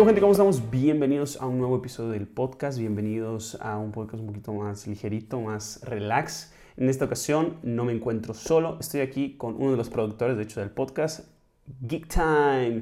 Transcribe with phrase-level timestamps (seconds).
[0.00, 0.22] ¿Qué gente?
[0.22, 0.70] ¿Cómo estamos?
[0.70, 2.78] Bienvenidos a un nuevo episodio del podcast.
[2.78, 6.54] Bienvenidos a un podcast un poquito más ligerito, más relax.
[6.78, 8.78] En esta ocasión no me encuentro solo.
[8.80, 11.28] Estoy aquí con uno de los productores, de hecho, del podcast,
[11.82, 12.80] Geek Time.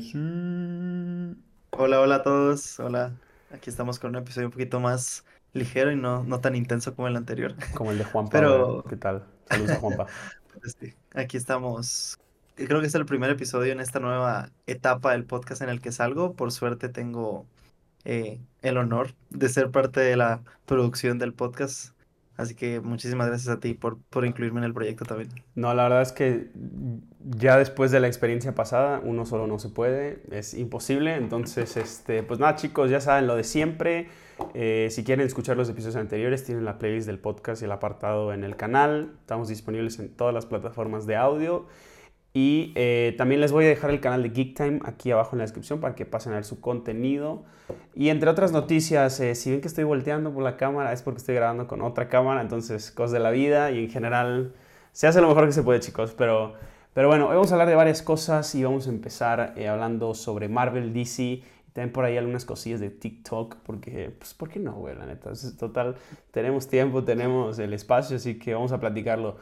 [1.71, 2.79] Hola, hola a todos.
[2.79, 3.17] Hola.
[3.53, 5.25] Aquí estamos con un episodio un poquito más
[5.55, 7.57] ligero y no, no tan intenso como el anterior.
[7.75, 8.31] Como el de Juanpa.
[8.31, 9.25] Pero- ¿Qué tal?
[9.49, 10.07] Saludos a Juanpa.
[10.61, 12.17] Pues sí, aquí estamos.
[12.67, 15.93] Creo que es el primer episodio en esta nueva etapa del podcast en el que
[15.93, 16.33] salgo.
[16.33, 17.47] Por suerte tengo
[18.05, 21.93] eh, el honor de ser parte de la producción del podcast.
[22.37, 25.29] Así que muchísimas gracias a ti por, por incluirme en el proyecto también.
[25.55, 26.51] No, la verdad es que
[27.21, 31.15] ya después de la experiencia pasada, uno solo no se puede, es imposible.
[31.15, 34.09] Entonces, este, pues nada, chicos, ya saben lo de siempre.
[34.55, 38.33] Eh, si quieren escuchar los episodios anteriores, tienen la playlist del podcast y el apartado
[38.33, 39.13] en el canal.
[39.21, 41.67] Estamos disponibles en todas las plataformas de audio.
[42.41, 45.39] Y eh, también les voy a dejar el canal de Geek Time aquí abajo en
[45.39, 47.43] la descripción para que pasen a ver su contenido.
[47.97, 51.19] Y entre otras noticias, eh, si ven que estoy volteando por la cámara, es porque
[51.19, 54.55] estoy grabando con otra cámara, entonces cosas de la vida y en general
[54.93, 56.15] se hace lo mejor que se puede, chicos.
[56.17, 56.55] Pero,
[56.95, 60.15] pero bueno, hoy vamos a hablar de varias cosas y vamos a empezar eh, hablando
[60.15, 64.75] sobre Marvel, DC también por ahí algunas cosillas de TikTok, porque, pues, ¿por qué no,
[64.75, 64.95] güey?
[64.97, 65.97] La neta, es total,
[66.31, 69.37] tenemos tiempo, tenemos el espacio, así que vamos a platicarlo.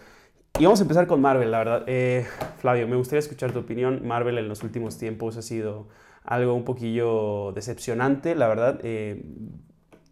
[0.59, 1.85] Y vamos a empezar con Marvel, la verdad.
[1.87, 2.27] Eh,
[2.59, 4.07] Flavio, me gustaría escuchar tu opinión.
[4.07, 5.89] Marvel en los últimos tiempos ha sido
[6.25, 8.81] algo un poquillo decepcionante, la verdad.
[8.83, 9.23] eh,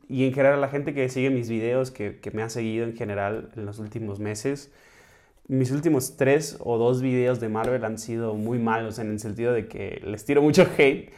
[0.06, 2.95] y en general la gente que sigue mis videos, que, que me ha seguido en
[2.95, 4.70] general en los últimos meses,
[5.48, 9.53] mis últimos tres o dos videos de Marvel han sido muy malos en el sentido
[9.55, 11.11] de que les tiro mucho hate.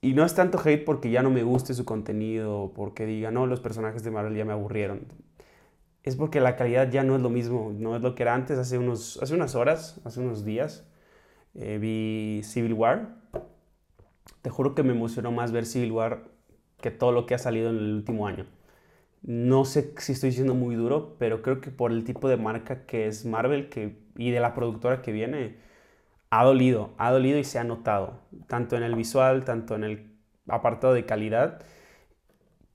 [0.00, 3.46] Y no es tanto hate porque ya no me guste su contenido, porque diga, no,
[3.46, 5.06] los personajes de Marvel ya me aburrieron.
[6.08, 8.58] Es porque la calidad ya no es lo mismo, no es lo que era antes,
[8.58, 10.88] hace, unos, hace unas horas, hace unos días.
[11.54, 13.16] eh, vi Civil War.
[14.40, 16.22] Te juro que me emocionó más ver Civil War
[16.80, 18.46] que todo lo que ha salido en el último año.
[19.22, 22.86] No sé si estoy siendo muy duro, pero creo que por el tipo de marca
[22.86, 25.56] que es Marvel que, y de la productora que viene,
[26.30, 30.12] ha dolido, ha dolido y se ha notado, tanto en el visual, tanto en el
[30.48, 31.62] apartado de calidad,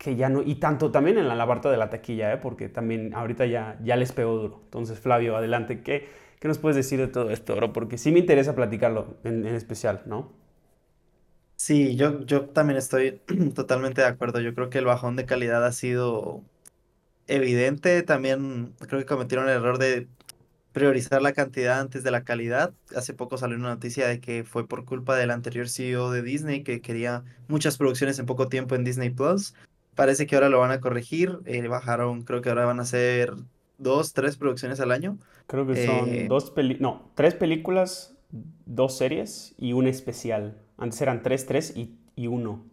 [0.03, 2.37] que ya no, y tanto también en el apartado de la taquilla, ¿eh?
[2.37, 4.61] porque también ahorita ya, ya les pegó duro.
[4.65, 6.09] Entonces, Flavio, adelante, ¿qué,
[6.41, 7.71] qué nos puedes decir de todo esto, bro?
[7.71, 10.33] Porque sí me interesa platicarlo en, en especial, ¿no?
[11.55, 13.21] Sí, yo, yo también estoy
[13.55, 14.41] totalmente de acuerdo.
[14.41, 16.43] Yo creo que el bajón de calidad ha sido
[17.27, 18.03] evidente.
[18.03, 20.07] También creo que cometieron el error de
[20.73, 22.73] priorizar la cantidad antes de la calidad.
[22.95, 26.63] Hace poco salió una noticia de que fue por culpa del anterior CEO de Disney
[26.63, 29.55] que quería muchas producciones en poco tiempo en Disney Plus.
[29.95, 31.39] Parece que ahora lo van a corregir.
[31.45, 33.33] eh, bajaron, creo que ahora van a ser
[33.77, 35.17] dos, tres producciones al año.
[35.47, 38.15] Creo que son Eh, dos peli no, tres películas,
[38.65, 40.57] dos series y un especial.
[40.77, 42.63] Antes eran tres, tres y, y uno.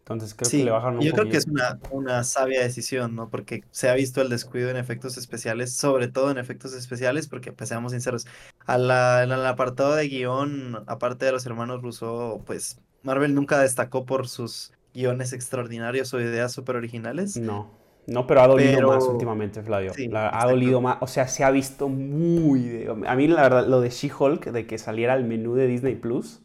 [0.00, 3.30] Entonces creo que le bajaron un yo creo que es una, una sabia decisión, ¿no?
[3.30, 7.52] Porque se ha visto el descuido en efectos especiales, sobre todo en efectos especiales, porque,
[7.52, 8.26] pues, seamos sinceros,
[8.66, 13.60] a la- en el apartado de guion, aparte de los hermanos Russo, pues, Marvel nunca
[13.60, 17.36] destacó por sus guiones extraordinarios o ideas súper originales.
[17.36, 17.70] No,
[18.06, 19.92] no, pero ha dolido más últimamente, Flavio.
[19.94, 22.60] Sí, La- ha dolido más, o sea, se ha visto muy...
[22.68, 25.94] de- A mí la verdad, lo de She-Hulk, de que saliera el menú de Disney
[25.96, 26.40] Plus,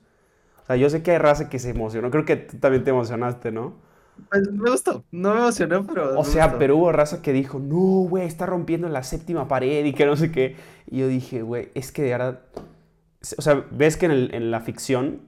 [0.63, 2.91] o sea, yo sé que hay raza que se emocionó, creo que tú también te
[2.91, 3.75] emocionaste, ¿no?
[4.29, 6.59] Pues, me gustó, no me emocionó, pero O sea, gustó.
[6.59, 10.15] pero hubo raza que dijo, no, güey, está rompiendo la séptima pared y que no
[10.15, 10.55] sé qué.
[10.89, 12.41] Y yo dije, güey, es que de verdad.
[13.37, 15.21] O sea, ves que en, el- en la ficción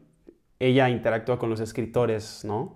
[0.59, 2.75] ella interactúa con los escritores, ¿no?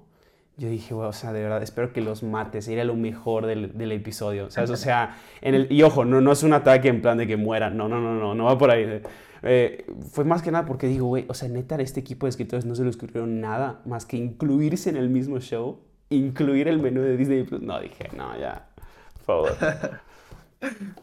[0.62, 3.78] Yo dije, güey, o sea, de verdad, espero que los mates, sería lo mejor del,
[3.78, 4.70] del episodio, ¿sabes?
[4.70, 7.36] O sea, en el, y ojo, no, no es un ataque en plan de que
[7.38, 9.02] mueran, no, no, no, no, no va por ahí.
[9.44, 12.66] Eh, fue más que nada porque digo, güey, o sea, neta, este equipo de escritores
[12.66, 15.80] no se les ocurrió nada más que incluirse en el mismo show,
[16.10, 17.62] incluir el menú de Disney Plus.
[17.62, 18.68] No, dije, no, ya,
[19.16, 19.58] por favor.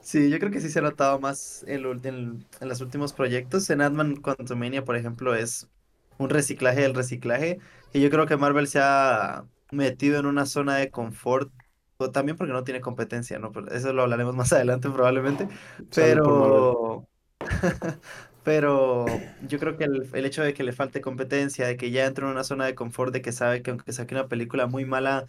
[0.00, 3.68] Sí, yo creo que sí se ha notado más en, en- en los últimos proyectos.
[3.70, 5.68] En Ant-Man Quantumania, por ejemplo, es
[6.18, 7.58] un reciclaje del reciclaje.
[7.92, 11.52] Y yo creo que Marvel se ha metido en una zona de confort,
[11.98, 13.52] o también porque no tiene competencia, ¿no?
[13.52, 15.48] Pero eso lo hablaremos más adelante probablemente.
[15.92, 17.08] Pero,
[18.42, 22.06] pero yo creo que el, el hecho de que le falte competencia, de que ya
[22.06, 24.84] entra en una zona de confort, de que sabe que aunque saque una película muy
[24.84, 25.26] mala,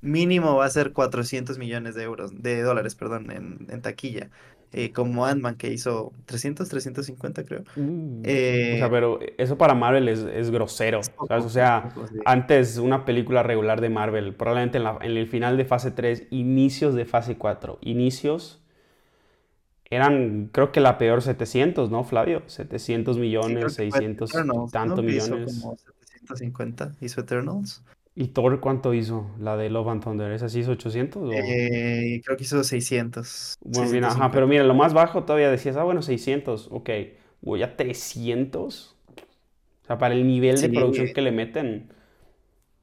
[0.00, 4.30] mínimo va a ser 400 millones de euros, de dólares, perdón, en, en taquilla.
[4.72, 7.64] Eh, como Ant-Man que hizo 300, 350 creo.
[7.74, 8.24] Mm.
[8.24, 11.44] Eh, O sea, pero eso para Marvel es, es grosero, es poco, ¿sabes?
[11.44, 12.18] O sea, poco, sí.
[12.24, 16.26] antes una película regular de Marvel, probablemente en, la- en el final de fase 3,
[16.30, 18.60] inicios de fase 4, inicios,
[19.90, 22.42] eran creo que la peor 700, ¿no, Flavio?
[22.46, 25.04] 700 Sí, millones, fue 600 Eternals, y tanto ¿no?
[25.04, 25.42] Que hizo millones.
[25.42, 27.82] como 750 hizo Eternals.
[28.20, 29.30] ¿Y Thor cuánto hizo?
[29.38, 30.32] La de Love and Thunder.
[30.32, 31.22] ¿Esa sí hizo 800?
[31.22, 31.32] O...
[31.32, 33.58] Eh, creo que hizo 600.
[33.60, 36.90] Bueno, bien, ajá, pero mira, lo más bajo todavía decías, ah, bueno, 600, ok.
[37.42, 38.96] Voy a 300.
[39.84, 41.92] O sea, para el nivel de producción que le meten,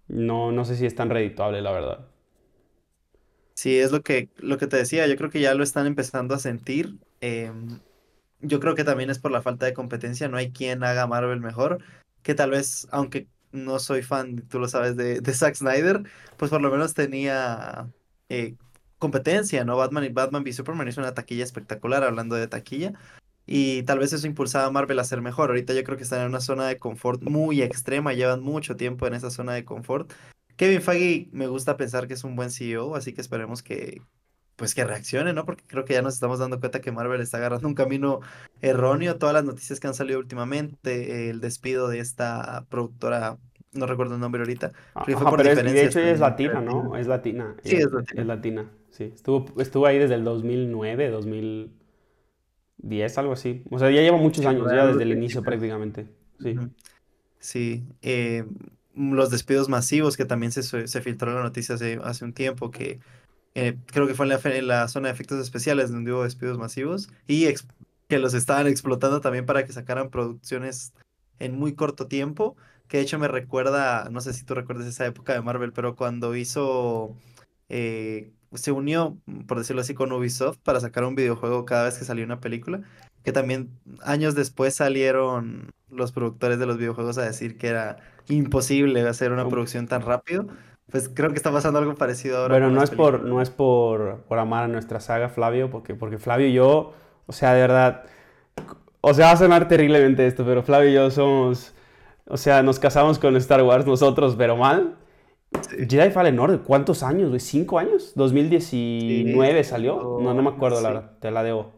[0.08, 2.08] no, no sé si es tan redituable, la verdad.
[3.56, 6.34] Sí, es lo que, lo que te decía, yo creo que ya lo están empezando
[6.34, 6.96] a sentir.
[7.20, 7.82] Em,
[8.40, 11.42] yo creo que también es por la falta de competencia, no hay quien haga Marvel
[11.42, 11.84] mejor,
[12.24, 16.04] que tal vez, aunque no soy fan, tú lo sabes, de, de Zack Snyder,
[16.38, 17.90] pues por lo menos tenía
[18.30, 18.56] eh,
[18.98, 19.78] competencia, ¿no?
[19.78, 22.94] Batman y Batman v Superman hizo una taquilla espectacular hablando de taquilla.
[23.48, 25.50] Y tal vez eso impulsaba a Marvel a ser mejor.
[25.50, 29.06] Ahorita yo creo que están en una zona de confort muy extrema, llevan mucho tiempo
[29.07, 30.12] en esa zona de confort.
[30.58, 34.01] Kevin Feige me gusta pensar que es un buen CEO, así que esperemos que
[34.56, 35.46] pues que reaccione, ¿no?
[35.46, 38.22] Porque creo que ya nos estamos dando cuenta que Marvel está agarrando un camino
[38.62, 39.18] erróneo.
[39.18, 43.38] Todas las noticias que han salido últimamente, el despido de esta productora,
[43.74, 44.72] no recuerdo el nombre ahorita.
[45.06, 46.96] Pero fue por de hecho ella es latina, ¿no?
[46.96, 47.56] Es latina.
[47.63, 48.22] Sí, es latina.
[48.22, 49.12] Es latina, sí.
[49.13, 53.63] Estuvo, estuvo ahí desde el 2009, 2010, algo así.
[53.69, 56.08] O sea, ya lleva muchos años, ya desde el inicio prácticamente.
[56.40, 56.56] Sí.
[57.40, 57.84] Sí.
[58.01, 58.46] Eh,
[58.96, 63.01] los despidos masivos, que también se, se filtró la noticia hace, hace un tiempo, que
[63.56, 67.48] eh, creo que fue en la, zona de efectos especiales donde hubo despidos masivos y
[68.07, 70.94] que los estaban explotando también para que sacaran producciones
[71.40, 72.57] en muy corto tiempo,
[72.88, 75.96] que de hecho me recuerda, no sé si tú recuerdas esa época de Marvel, pero
[75.96, 77.16] cuando hizo,
[77.69, 79.18] eh, se unió,
[79.48, 82.81] por decirlo así, con Ubisoft para sacar un videojuego cada vez que salía una película,
[83.24, 83.69] que también
[84.04, 87.98] años después salieron los productores de los videojuegos a decir que era
[88.28, 90.48] imposible hacer una producción tan rápido.
[90.92, 92.54] Pues creo que está pasando algo parecido ahora.
[92.56, 96.18] Bueno, no es, por, no es por, por amar a nuestra saga, Flavio, porque, porque
[96.18, 96.94] Flavio y yo,
[97.26, 98.04] o sea, de verdad,
[99.02, 101.74] o sea, va a sonar terriblemente esto, pero Flavio y yo somos,
[102.28, 104.96] o sea, nos casamos con Star Wars nosotros, pero mal.
[105.90, 107.40] Jedi Fallen Order, ¿cuántos años, güey?
[107.40, 108.14] ¿Cinco años?
[108.16, 110.20] ¿2019 salió?
[110.22, 111.72] No, no me acuerdo, la verdad, te la debo.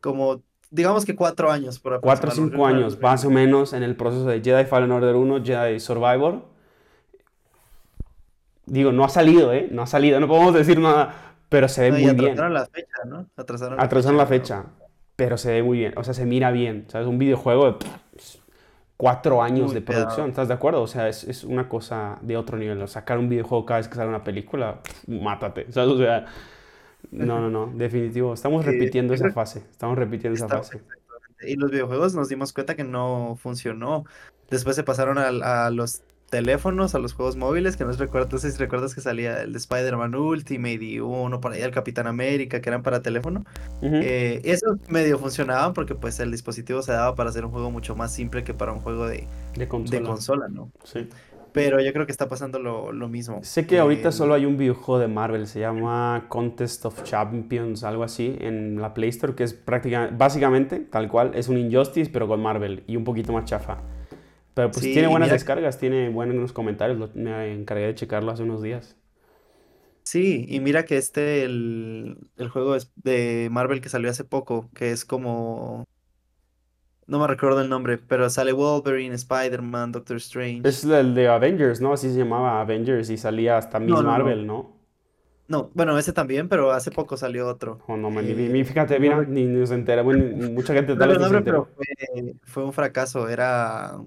[0.00, 3.96] Como digamos que cuatro años por Cuatro o cinco años, más o menos, en el
[3.96, 6.44] proceso de Jedi Fallen Order 1, Jedi Survivor.
[8.70, 9.68] Digo, no ha salido, ¿eh?
[9.70, 12.32] No ha salido, no podemos decir nada, pero se ve muy bien.
[12.32, 13.26] Atrasaron la fecha, ¿no?
[13.36, 14.64] Atrasaron la, fecha,
[15.16, 17.08] pero se ve muy bien, o sea, se mira bien, ¿sabes?
[17.08, 17.86] Un videojuego de
[18.96, 20.82] cuatro años de producción, ¿estás de acuerdo?
[20.82, 22.86] O sea, es, es, una cosa de otro nivel.
[22.86, 25.90] sacar un videojuego cada vez que sale una película, mátate, ¿sabes?
[25.90, 26.26] O sea,
[27.10, 28.34] no, no, no, definitivo.
[28.34, 29.64] Estamos repitiendo esa fase.
[29.70, 30.80] Estamos repitiendo esa fase.
[31.42, 34.04] Y los videojuegos nos dimos cuenta que no funcionó.
[34.50, 38.58] Después se pasaron a, los teléfonos, a los juegos móviles, que no, recuerdo, sé si
[38.58, 42.70] recuerdas que salía el de Spider-Man Ultimate y uno por ahí el Capitán América, que
[42.70, 43.44] eran para teléfono.
[43.82, 47.94] Eh, esos medio funcionaban porque pues el dispositivo se daba para hacer un juego mucho
[47.96, 50.00] más simple que para un juego de, de, consola.
[50.00, 50.70] de consola, ¿no?
[50.84, 51.08] Sí.
[51.52, 53.40] Pero yo creo que está pasando lo, mismo.
[53.42, 58.04] Sé que ahorita solo hay un videojuego de Marvel, se llama Contest of Champions, algo
[58.04, 62.28] así, en la Play Store, que es prácticamente, básicamente, tal cual, es un Injustice, pero
[62.28, 63.78] con Marvel y un poquito más chafa.
[64.54, 68.96] Pero pues tiene buenas descargas, tiene buenos comentarios, me encargué de checarlo hace unos días.
[70.02, 74.90] Sí, y mira que este, el, el juego de Marvel que salió hace poco, que
[74.90, 75.86] es como
[77.10, 80.68] no me recuerdo el nombre, pero sale Wolverine, Spider-Man, Doctor Strange.
[80.68, 81.92] Es el de Avengers, ¿no?
[81.92, 84.76] Así se llamaba Avengers y salía hasta Miss Marvel, ¿no?
[85.48, 85.72] ¿no?
[85.74, 87.80] bueno, ese también, pero hace poco salió otro.
[87.88, 90.04] Oh, no, man, eh, fíjate, mira, ni, nos entera.
[90.04, 91.68] mucha gente tal vez no, pero
[92.44, 93.28] fue, un fracaso.
[93.28, 93.98] Era.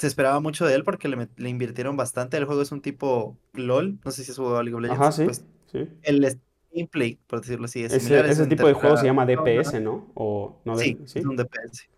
[0.00, 2.38] Se esperaba mucho de él porque le, le, invirtieron bastante.
[2.38, 3.98] El juego es un tipo LOL.
[4.02, 5.00] No sé si es jugado League of Legends.
[5.00, 5.24] Ajá, sí.
[5.24, 5.88] Pues, sí.
[6.02, 6.40] El
[6.72, 7.84] gameplay, por decirlo así.
[7.84, 10.10] Es ese, ese tipo de juego se llama DPS, ¿no?
[10.14, 11.18] O, ¿no sí, ¿sí?
[11.18, 11.88] es un DPS.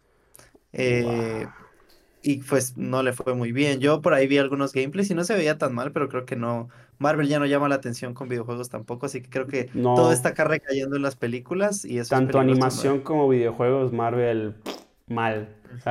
[0.73, 1.47] Eh,
[2.23, 3.81] y pues no le fue muy bien.
[3.81, 6.37] Yo por ahí vi algunos gameplays y no se veía tan mal, pero creo que
[6.37, 6.69] no.
[6.99, 10.31] Marvel ya no llama la atención con videojuegos tampoco, así que creo que todo está
[10.31, 14.55] acá recayendo en las películas y eso Tanto animación como videojuegos, Marvel
[15.09, 15.49] mal.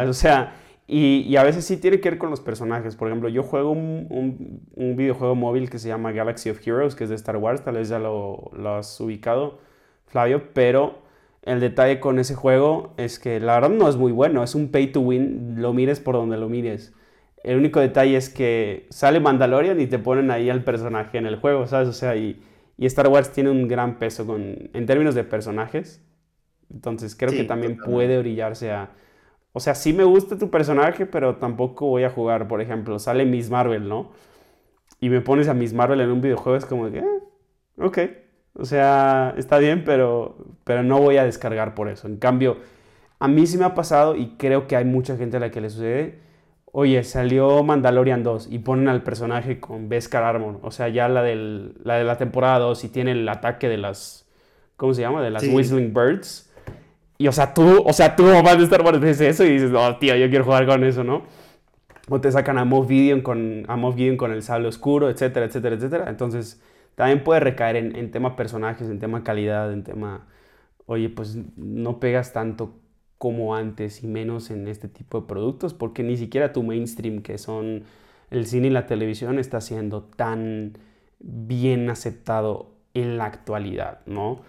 [0.07, 0.53] O sea,
[0.93, 2.97] y, a veces sí tiene que ver con los personajes.
[2.97, 7.09] Por ejemplo, yo juego un, videojuego móvil que se llama Galaxy of Heroes, que es
[7.09, 9.59] de Star Wars, tal vez ya lo, lo has ubicado,
[10.07, 10.99] Flavio, pero
[11.43, 14.69] el detalle con ese juego es que la verdad no es muy bueno, es un
[14.69, 16.93] pay to win, lo mires por donde lo mires.
[17.41, 21.37] El único detalle es que sale Mandalorian y te ponen ahí al personaje en el
[21.37, 21.87] juego, ¿sabes?
[21.87, 22.43] O sea, y,
[22.79, 26.03] Star Wars tiene un gran peso con, en términos de personajes.
[26.69, 28.89] Entonces creo que también puede brillarse a...
[29.53, 32.47] O sea, sí me gusta tu personaje, pero tampoco voy a jugar.
[32.47, 34.11] Por ejemplo, sale Miss Marvel, ¿no?
[34.99, 37.05] Y me pones a Miss Marvel en un videojuego, es como que, eh,
[37.77, 37.99] ok.
[38.53, 42.07] O sea, está bien, pero, pero no voy a descargar por eso.
[42.07, 42.57] En cambio,
[43.19, 45.61] a mí sí me ha pasado y creo que hay mucha gente a la que
[45.61, 46.19] le sucede.
[46.73, 51.23] oye, salió Mandalorian 2 y ponen al personaje con Beskar Armor, o sea, ya la,
[51.23, 54.27] del, la de la temporada 2 y tiene el ataque de las,
[54.77, 55.21] ¿cómo se llama?
[55.21, 56.50] De las Whistling Birds.
[57.21, 59.69] Y, o sea, tú, o sea, tú vas de Star Wars ves eso y dices,
[59.69, 61.21] no, tío, yo quiero jugar con eso, ¿no?
[62.09, 63.77] O te sacan a Moff Gideon con, a
[64.17, 66.09] con el sable oscuro, etcétera, etcétera, etcétera.
[66.09, 66.63] Entonces,
[66.95, 70.25] también puede recaer en, en tema personajes, en tema calidad, en tema,
[70.87, 72.79] oye, pues no pegas tanto
[73.19, 77.37] como antes y menos en este tipo de productos, porque ni siquiera tu mainstream, que
[77.37, 77.83] son
[78.31, 80.79] el cine y la televisión, está siendo tan
[81.19, 84.41] bien aceptado en la actualidad, ¿no?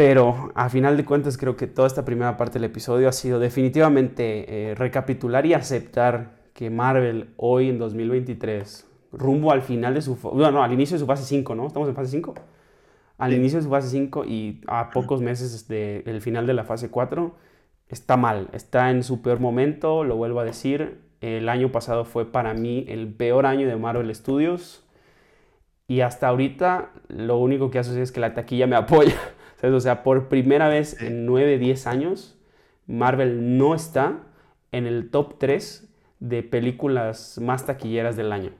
[0.00, 3.38] Pero a final de cuentas creo que toda esta primera parte del episodio ha sido
[3.38, 10.16] definitivamente eh, recapitular y aceptar que Marvel hoy en 2023, rumbo al final de su...
[10.16, 11.66] Bueno, no, al inicio de su fase 5, ¿no?
[11.66, 12.34] ¿Estamos en fase 5?
[13.18, 16.88] Al inicio de su fase 5 y a pocos meses del final de la fase
[16.88, 17.34] 4,
[17.90, 21.02] está mal, está en su peor momento, lo vuelvo a decir.
[21.20, 24.82] El año pasado fue para mí el peor año de Marvel Studios.
[25.88, 29.14] Y hasta ahorita lo único que hace es que la taquilla me apoya.
[29.62, 32.38] O sea, por primera vez en 9, 10 años,
[32.86, 34.18] Marvel no está
[34.72, 35.88] en el top 3
[36.20, 38.52] de películas más taquilleras del año.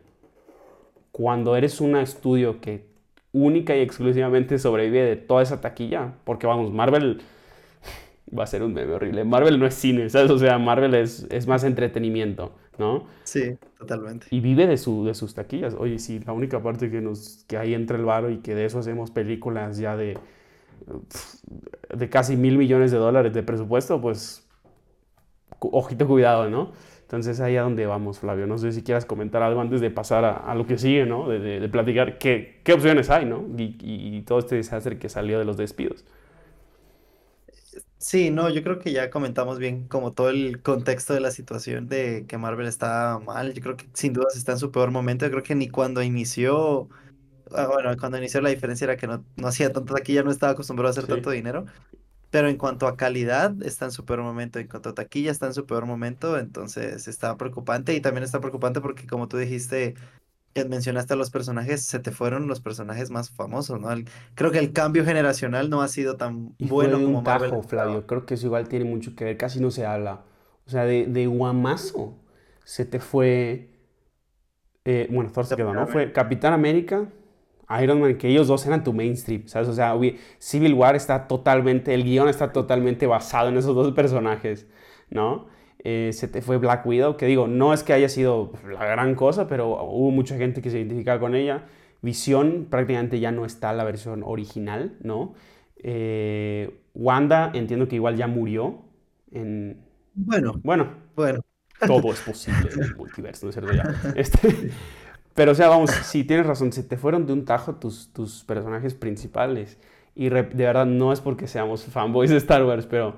[1.13, 2.87] Cuando eres un estudio que
[3.33, 7.23] única y exclusivamente sobrevive de toda esa taquilla, porque vamos, Marvel
[8.37, 9.25] va a ser un meme horrible.
[9.25, 10.31] Marvel no es cine, ¿sabes?
[10.31, 13.07] O sea, Marvel es, es más entretenimiento, ¿no?
[13.25, 14.27] Sí, totalmente.
[14.31, 15.75] Y vive de, su, de sus taquillas.
[15.75, 18.65] Oye, sí, la única parte que, nos, que ahí entra el varo y que de
[18.65, 20.19] eso hacemos películas ya de
[21.95, 24.49] de casi mil millones de dólares de presupuesto, pues
[25.59, 26.73] ojito cuidado, ¿no?
[27.03, 28.47] Entonces ahí a donde vamos, Flavio.
[28.47, 31.29] No sé si quieras comentar algo antes de pasar a, lo que sigue, ¿no?
[31.29, 33.45] De, platicar qué, qué, opciones hay, ¿no?
[33.59, 36.05] Y, todo este desastre que salió de los despidos.
[37.99, 41.89] Sí, no, yo creo que ya comentamos bien como todo el contexto de la situación
[41.89, 43.55] de que Marvel está mal.
[43.55, 45.27] Yo creo que sin dudas está en su peor momento.
[45.27, 46.89] Yo creo que ni cuando inició
[47.55, 50.53] Ah, bueno, cuando inició la diferencia era que no, no hacía tanto taquilla, no estaba
[50.53, 51.67] acostumbrado a hacer tanto dinero.
[52.31, 54.59] Pero en cuanto a calidad, está en su peor momento.
[54.59, 56.39] En cuanto a taquilla, está en su peor momento.
[56.39, 57.95] Entonces está preocupante.
[57.95, 59.95] Y también está preocupante porque, como tú dijiste,
[60.53, 63.89] que mencionaste a los personajes, se te fueron los personajes más famosos, ¿no?
[64.35, 68.07] creo que el cambio generacional no ha sido tan bueno como un tajo, Flavio.
[68.07, 69.37] Creo que eso igual tiene mucho que ver.
[69.37, 70.23] Casi no se habla.
[70.67, 72.17] O sea, de, de guamazo
[72.65, 73.71] se te fue.
[74.85, 75.87] Eh, bueno, Thor se quedó, ¿no?
[75.87, 77.09] Fue Capitán América,
[77.83, 79.69] Iron Man, que ellos dos eran tu mainstream, ¿sabes?
[79.69, 79.95] O sea,
[80.39, 84.67] Civil War está totalmente, el guion está totalmente basado en esos dos personajes,
[85.11, 85.47] ¿no?
[85.83, 89.15] Eh, se te fue Black Widow, que digo, no es que haya sido la gran
[89.15, 91.67] cosa, pero hubo mucha gente que se identificaba con ella.
[92.03, 95.35] Visión prácticamente ya no está la versión original, ¿no?
[95.83, 98.83] Eh, Wanda entiendo que igual ya murió.
[99.33, 99.81] En...
[100.15, 100.61] Bueno.
[100.63, 100.91] Bueno.
[101.17, 101.41] Bueno.
[101.87, 103.73] Todo es posible en el multiverso, ¿no es cierto?
[103.73, 104.13] Ya.
[104.17, 104.71] Este,
[105.35, 108.45] pero, o sea, vamos, sí, tienes razón, se te fueron de un tajo tus, tus
[108.45, 109.79] personajes principales.
[110.15, 113.17] Y de verdad no es porque seamos fanboys de Star Wars, pero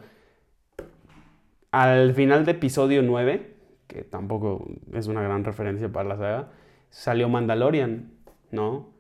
[1.71, 6.53] al final de episodio 9, que tampoco es una gran referencia para la saga,
[6.91, 8.13] salió Mandalorian,
[8.51, 8.91] ¿no?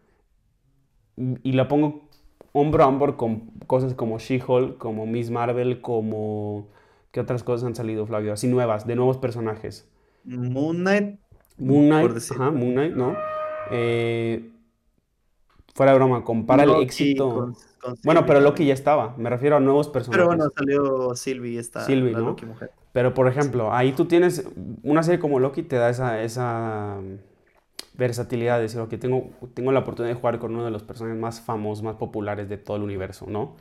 [1.16, 2.08] Y la pongo
[2.52, 6.70] hombro a hombro con cosas como She-Hulk, como Miss Marvel, como...
[7.10, 8.32] ¿Qué otras cosas han salido, Flavio?
[8.32, 9.86] Así nuevas, de nuevos personajes.
[10.24, 11.20] Moon Knight
[11.62, 13.16] Moon Knight, ajá, Moon Knight, ¿no?
[13.70, 14.50] Eh,
[15.74, 17.52] fuera de broma, compara el éxito.
[18.04, 19.14] bueno, pero Loki ya estaba.
[19.16, 20.18] Me refiero a nuevos personajes.
[20.18, 22.36] Pero bueno, salió Sylvie, esta Sylvie, ¿no?
[22.46, 22.70] mujer.
[22.92, 24.46] Pero por ejemplo, ahí tú tienes
[24.82, 26.98] una serie como Loki te da esa, esa
[27.94, 31.18] versatilidad de decir, ok, tengo, tengo la oportunidad de jugar con uno de los personajes
[31.18, 33.56] más famosos, más populares de todo el universo, ¿no?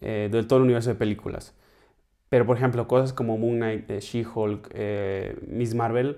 [0.00, 1.54] Eh, de todo el universo de películas.
[2.30, 4.74] Pero por ejemplo, cosas como Moon Knight, eh, She-Hulk,
[5.46, 6.16] Miss Marvel,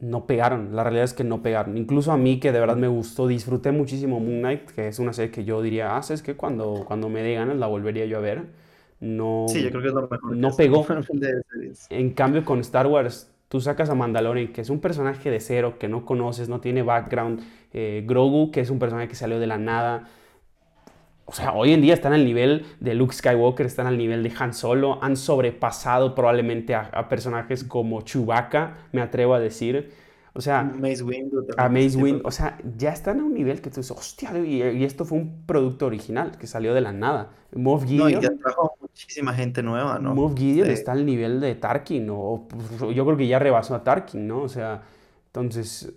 [0.00, 0.74] no pegaron.
[0.74, 1.76] La realidad es que no pegaron.
[1.76, 5.12] Incluso a mí, que de verdad me gustó, disfruté muchísimo Moon Knight, que es una
[5.12, 8.18] serie que yo diría, ah, es que cuando, cuando me dé ganas la volvería yo
[8.18, 8.46] a ver.
[9.00, 10.36] No, sí, yo creo que es lo mejor.
[10.36, 10.86] No pegó.
[11.90, 15.76] En cambio, con Star Wars, tú sacas a Mandalorian, que es un personaje de cero,
[15.78, 17.40] que no conoces, no tiene background.
[17.72, 20.08] Eh, Grogu, que es un personaje que salió de la nada.
[21.30, 24.32] O sea, hoy en día están al nivel de Luke Skywalker, están al nivel de
[24.36, 29.92] Han Solo, han sobrepasado probablemente a, personajes como Chewbacca, me atrevo a decir.
[30.32, 33.70] O sea, Mace Windu a Mace Windu, o sea, ya están a un nivel que
[33.70, 37.30] tú dices, hostia, y, esto fue un producto original que salió de la nada.
[37.54, 38.10] Moff Gideon.
[38.12, 40.12] No, y ya trajo muchísima gente nueva, ¿no?
[40.16, 43.84] Moff Gideon está al nivel de Tarkin, o pues, yo creo que ya rebasó a
[43.84, 44.42] Tarkin, ¿no?
[44.42, 44.82] O sea,
[45.26, 45.92] entonces,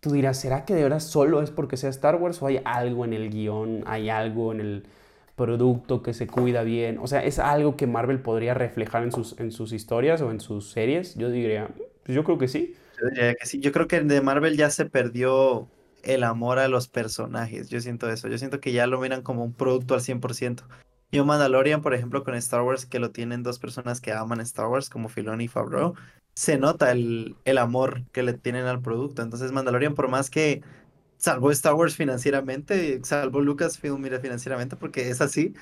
[0.00, 3.04] tú dirás, ¿será que de verdad solo es porque sea Star Wars o hay algo
[3.04, 4.86] en el guion, hay algo en el
[5.36, 6.98] producto que se cuida bien?
[6.98, 10.40] O sea, ¿es algo que Marvel podría reflejar en sus, en sus historias o en
[10.40, 11.14] sus series?
[11.16, 11.68] Yo diría,
[12.04, 12.74] Pues yo creo que sí.
[13.00, 13.60] Yo diría que sí.
[13.60, 15.68] Yo creo que de Marvel ya se perdió
[16.02, 17.68] el amor a los personajes.
[17.68, 18.28] Yo siento eso.
[18.28, 20.64] Yo siento que ya lo miran como un producto al 100%.
[21.10, 24.66] Yo Mandalorian, por ejemplo, con Star Wars, que lo tienen dos personas que aman Star
[24.66, 25.94] Wars, como Filoni y Favreau,
[26.38, 29.22] se nota el, el amor que le tienen al producto.
[29.22, 30.62] Entonces Mandalorian, por más que
[31.16, 35.52] salvó Star Wars financieramente, salvó Lucasfilm mira, financieramente, porque es así.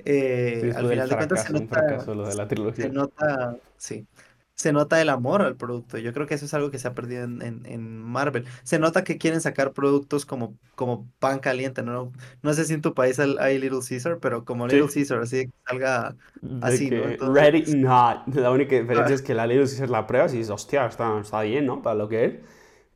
[0.00, 2.86] Eh, al final de cuentas se nota, de la trilogía.
[2.86, 4.08] se nota, sí,
[4.56, 5.98] se nota el amor al producto.
[5.98, 8.44] Yo creo que eso es algo que se ha perdido en, Marvel.
[8.62, 12.12] Se nota que quieren sacar productos como, como pan caliente, ¿no?
[12.42, 15.52] No sé si en tu país hay Little Caesar, pero como Little Caesar, así que
[15.66, 16.14] salga
[16.62, 17.32] así, ¿no?
[17.32, 18.28] ready, not.
[18.34, 21.42] La única diferencia es que la Little Caesar la pruebas y dices, hostia, está, está
[21.42, 21.82] bien, ¿no?
[21.82, 22.34] Para lo que es.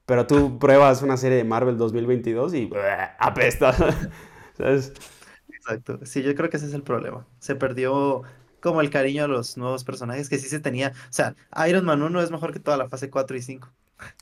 [0.06, 2.70] Pero tú pruebas una serie de Marvel 2022 y
[3.18, 3.72] apesta.
[4.56, 4.92] ¿Sabes?
[5.50, 5.98] Exacto.
[6.04, 7.26] Sí, yo creo que ese es el problema.
[7.40, 8.22] Se perdió
[8.60, 10.92] como el cariño a los nuevos personajes que sí se tenía.
[11.10, 11.34] O sea,
[11.68, 13.68] Iron Man 1 es mejor que toda la fase 4 y 5.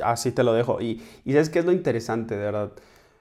[0.02, 0.80] Ah, sí, te lo dejo.
[0.80, 2.72] Y, y ¿sabes qué es lo interesante, de verdad?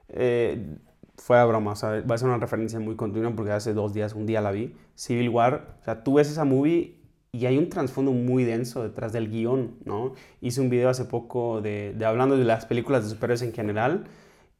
[0.09, 0.77] Eh,
[1.17, 3.93] fue a broma, o sea, va a ser una referencia muy continua porque hace dos
[3.93, 4.75] días, un día la vi.
[4.95, 6.97] Civil War, o sea, tú ves esa movie
[7.31, 10.13] y hay un trasfondo muy denso detrás del guion, ¿no?
[10.41, 14.05] Hice un video hace poco de, de hablando de las películas de superhéroes en general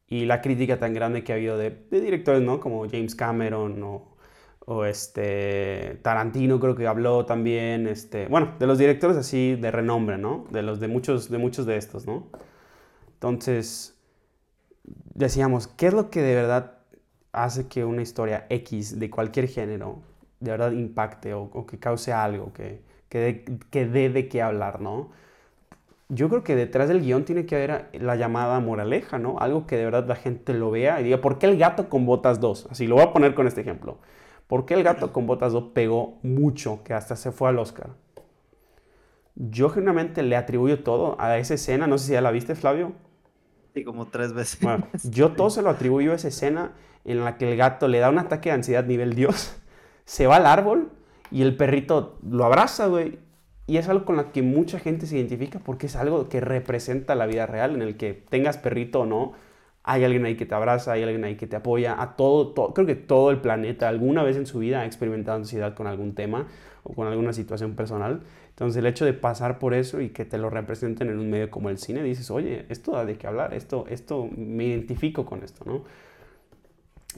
[0.08, 2.60] y la crítica tan grande que ha habido de, de directores, ¿no?
[2.60, 4.15] Como James Cameron o
[4.66, 10.18] o este Tarantino creo que habló también, este, bueno, de los directores así de renombre,
[10.18, 10.46] ¿no?
[10.50, 12.28] De los de muchos de muchos de estos, ¿no?
[13.14, 13.96] Entonces
[15.14, 16.80] decíamos, ¿qué es lo que de verdad
[17.32, 20.02] hace que una historia X de cualquier género
[20.40, 25.12] de verdad impacte o, que cause algo, que, que, que dé de qué hablar, ¿no?
[26.10, 29.40] Yo creo que detrás del guion tiene que haber la llamada moraleja, ¿no?
[29.40, 32.06] Algo que de verdad la gente lo vea y diga, ¿por qué el gato con
[32.06, 32.68] botas dos?
[32.70, 33.98] Así lo voy a poner con este ejemplo.
[34.48, 37.90] ¿Por qué el gato con botas 2 pegó mucho que hasta se fue al Oscar?
[39.36, 42.94] Yo generalmente le atribuyo todo a esa escena, no sé si ya la viste, Flavio.
[43.74, 44.60] Sí, como tres veces.
[44.62, 48.00] Bueno, yo todo se lo atribuyo a esa escena en la que el gato le
[48.00, 49.56] da un ataque de ansiedad nivel Dios,
[50.06, 50.92] se va al árbol
[51.32, 53.20] y el perrito lo abraza, güey.
[53.68, 57.16] Y es algo con lo que mucha gente se identifica porque es algo que representa
[57.16, 59.34] la vida real, en el que tengas perrito o no,
[59.88, 62.88] hay alguien ahí que te abraza, hay alguien ahí que te apoya, a todo, creo
[62.88, 66.48] que todo el planeta alguna vez en su vida ha experimentado ansiedad con algún tema
[66.84, 68.22] o con alguna situación personal.
[68.50, 71.52] Entonces el hecho de pasar por eso y que te lo representen en un medio
[71.52, 75.44] como el cine, dices, oye, esto da de qué hablar, esto, esto me identifico con
[75.44, 75.84] esto, ¿no?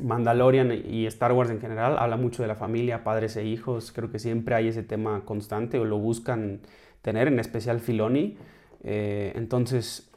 [0.02, 4.12] Mandalorian y Star Wars en general habla mucho de la familia, padres e hijos, creo
[4.12, 6.60] que siempre hay ese tema constante o lo buscan
[7.02, 8.38] tener, en especial Filoni.
[8.84, 10.12] Eh, entonces,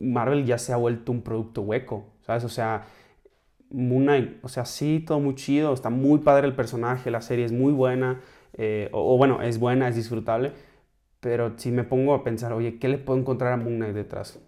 [0.00, 2.44] Marvel ya se ha vuelto un producto hueco, ¿sabes?
[2.44, 2.86] O sea,
[3.70, 7.44] Moon Knight, o sea, sí, todo muy chido, está muy padre el personaje, la serie
[7.44, 8.20] es muy buena,
[8.54, 10.52] eh, o, bueno, es buena, es disfrutable,
[11.20, 14.40] pero si me pongo a pensar, oye, ¿qué le puedo encontrar a Moon Knight detrás?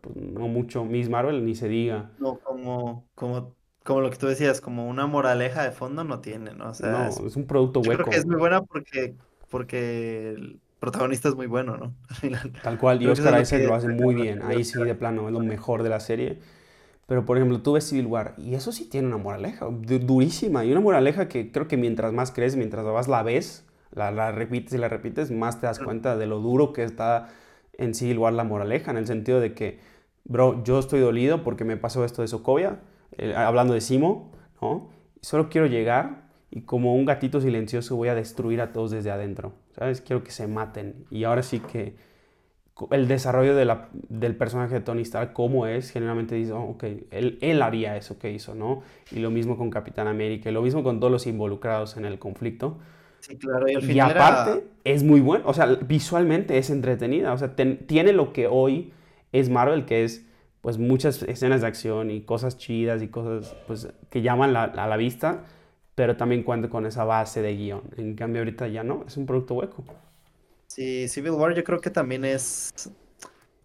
[0.00, 2.10] Pues no mucho, Miss Marvel ni se diga.
[2.18, 3.54] No, como, como,
[3.84, 6.70] como lo que tú decías, como una moraleja de fondo no tiene, ¿no?
[6.70, 8.04] O sea, no, es, un producto hueco.
[8.04, 9.14] Creo que es muy buena porque,
[9.48, 11.94] porque protagonista es muy bueno, ¿no?
[12.64, 14.42] Tal cual, y Oscar Isaac lo hace muy bien.
[14.42, 16.40] Ahí sí, de plano, es lo mejor de la serie.
[17.06, 20.64] Pero, por ejemplo, tú ves Civil War y eso sí tiene una moraleja durísima.
[20.64, 24.32] Y una moraleja que creo que mientras más crees, mientras vas la ves, la, la,
[24.32, 27.28] repites y la repites, más te das cuenta de lo duro que está
[27.78, 28.90] en Civil War la moraleja.
[28.90, 29.78] En el sentido de que,
[30.24, 32.80] bro, yo estoy dolido porque me pasó esto de Sokovia,
[33.18, 34.90] eh, hablando de Simo, ¿no?
[35.20, 39.52] Solo quiero llegar y como un gatito silencioso voy a destruir a todos desde adentro.
[39.76, 40.00] ¿Sabes?
[40.00, 41.04] Quiero que se maten.
[41.10, 41.94] Y ahora sí que
[42.90, 46.84] el desarrollo de la, del personaje de Tony Stark, cómo es, generalmente dice, oh, ok,
[47.10, 48.82] él, él haría eso que hizo, ¿no?
[49.10, 52.18] Y lo mismo con Capitán América, y lo mismo con todos los involucrados en el
[52.18, 52.78] conflicto.
[53.20, 57.38] Sí, claro, y, al y aparte es muy bueno, o sea, visualmente es entretenida, o
[57.38, 58.92] sea, tiene lo que hoy
[59.30, 60.26] es Marvel, que es
[60.60, 64.86] pues muchas escenas de acción y cosas chidas y cosas pues que llaman la, a
[64.88, 65.44] la vista,
[65.94, 67.82] pero también cuenta con esa base de guion.
[67.96, 69.84] En cambio, ahorita ya no, es un producto hueco.
[70.66, 72.72] Sí, Civil War yo creo que también es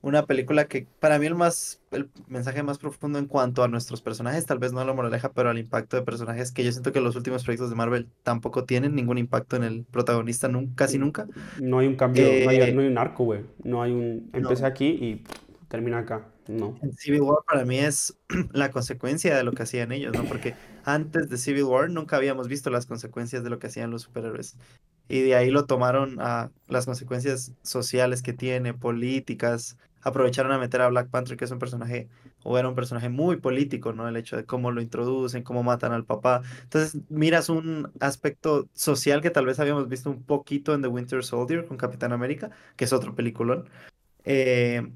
[0.01, 4.01] una película que para mí el más el mensaje más profundo en cuanto a nuestros
[4.01, 6.91] personajes, tal vez no a la moraleja, pero al impacto de personajes que yo siento
[6.91, 10.97] que los últimos proyectos de Marvel tampoco tienen ningún impacto en el protagonista nunca, casi
[10.97, 11.27] nunca.
[11.59, 13.41] No hay un cambio, no, hay, no, hay, un arco, güey.
[13.63, 15.23] No hay un empecé aquí y
[15.67, 16.27] termina acá.
[16.47, 16.77] No.
[16.97, 18.17] Civil War para mí es
[18.53, 20.23] la consecuencia de lo que hacían ellos, ¿no?
[20.23, 20.55] Porque
[20.87, 24.55] antes de Civil War nunca habíamos visto las consecuencias de lo que hacían los superhéroes.
[25.09, 30.81] Y de ahí lo tomaron a las consecuencias sociales que tiene, políticas, aprovecharon a meter
[30.81, 32.07] a Black Panther, que es un personaje,
[32.43, 34.07] o era un personaje muy político, ¿no?
[34.07, 36.41] El hecho de cómo lo introducen, cómo matan al papá.
[36.63, 41.21] Entonces, miras un aspecto social que tal vez habíamos visto un poquito en The Winter
[41.21, 43.69] Soldier con Capitán América, que es otro peliculón.
[44.23, 44.89] Eh,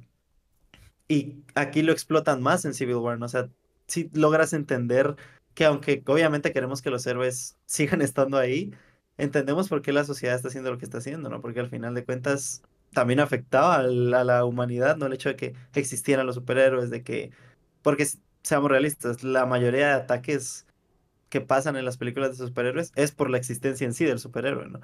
[1.10, 3.26] y aquí lo explotan más en Civil War, ¿no?
[3.26, 3.50] O sea,
[3.88, 5.18] si logras entender
[5.54, 8.72] que aunque obviamente queremos que los héroes sigan estando ahí,
[9.18, 11.42] entendemos por qué la sociedad está haciendo lo que está haciendo, ¿no?
[11.42, 15.06] Porque al final de cuentas también afectaba a la, humanidad, ¿no?
[15.06, 17.32] El hecho de que existieran los superhéroes, de que,
[17.82, 18.08] porque
[18.44, 20.66] seamos realistas, la mayoría de ataques
[21.30, 24.68] que pasan en las películas de superhéroes es por la existencia en sí del superhéroe,
[24.68, 24.82] ¿no?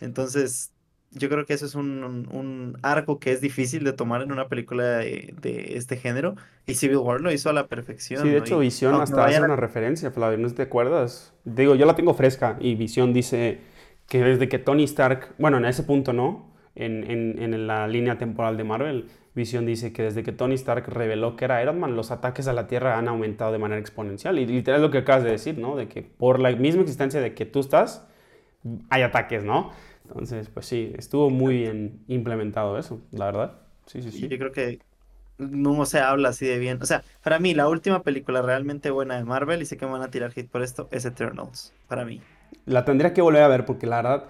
[0.00, 0.72] Entonces,
[1.12, 4.98] yo creo que eso es un, arco que es difícil de tomar en una película
[4.98, 6.36] de, este género.
[6.66, 8.22] Y Civil War lo hizo a la perfección.
[8.22, 11.32] Sí, de hecho, Visión hasta hace una referencia, Flavio, ¿no te acuerdas?
[11.44, 13.60] Digo, yo la tengo fresca y Visión dice
[14.08, 18.64] que desde que Tony Stark, bueno, en ese punto no, en, la línea temporal de
[18.64, 22.48] Marvel, Visión dice que desde que Tony Stark reveló que era Iron Man, los ataques
[22.48, 24.38] a la Tierra han aumentado de manera exponencial.
[24.38, 25.76] Y literal es lo que acabas de decir, ¿no?
[25.76, 28.06] De que por la misma existencia de que tú estás,
[28.90, 29.70] hay ataques, ¿no?
[30.08, 33.58] Entonces, pues sí, estuvo muy bien implementado eso, la verdad.
[33.86, 34.28] Sí, sí, sí.
[34.28, 34.80] Yo creo que
[35.38, 36.78] no se habla así de bien.
[36.80, 39.92] O sea, para mí, la última película realmente buena de Marvel, y sé que me
[39.92, 42.20] van a tirar hit por esto, es Eternals, para mí.
[42.64, 44.24] La tendría que volver a ver porque la verdad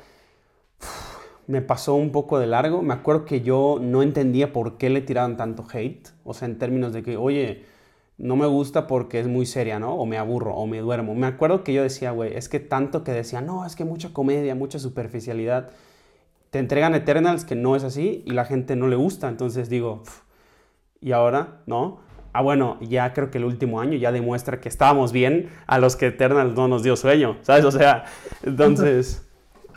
[1.47, 2.83] me pasó un poco de largo.
[2.83, 6.09] Me acuerdo que yo no entendía por qué le tiraban tanto hate.
[6.25, 7.65] O sea, en términos de que, oye,
[8.19, 9.95] no me gusta porque es muy seria, ¿no?
[9.95, 11.15] O me aburro, o me duermo.
[11.15, 14.13] Me acuerdo que yo decía, güey, es que tanto que decía, no, es que mucha
[14.13, 15.71] comedia, mucha superficialidad.
[16.51, 19.29] Te entregan Eternals que no es así y la gente no le gusta.
[19.29, 20.03] Entonces digo,
[21.01, 21.61] ¿y ahora?
[21.67, 22.01] ¿No?
[22.33, 25.97] Ah, bueno, ya creo que el último año ya demuestra que estábamos bien a los
[25.97, 27.65] que Eternals no nos dio sueño, ¿sabes?
[27.65, 28.05] O sea,
[28.43, 29.27] entonces,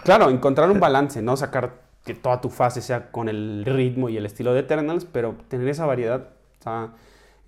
[0.04, 4.17] claro, encontrar un balance, no sacar que toda tu fase sea con el ritmo y
[4.17, 6.93] el estilo de Eternals, pero tener esa variedad, está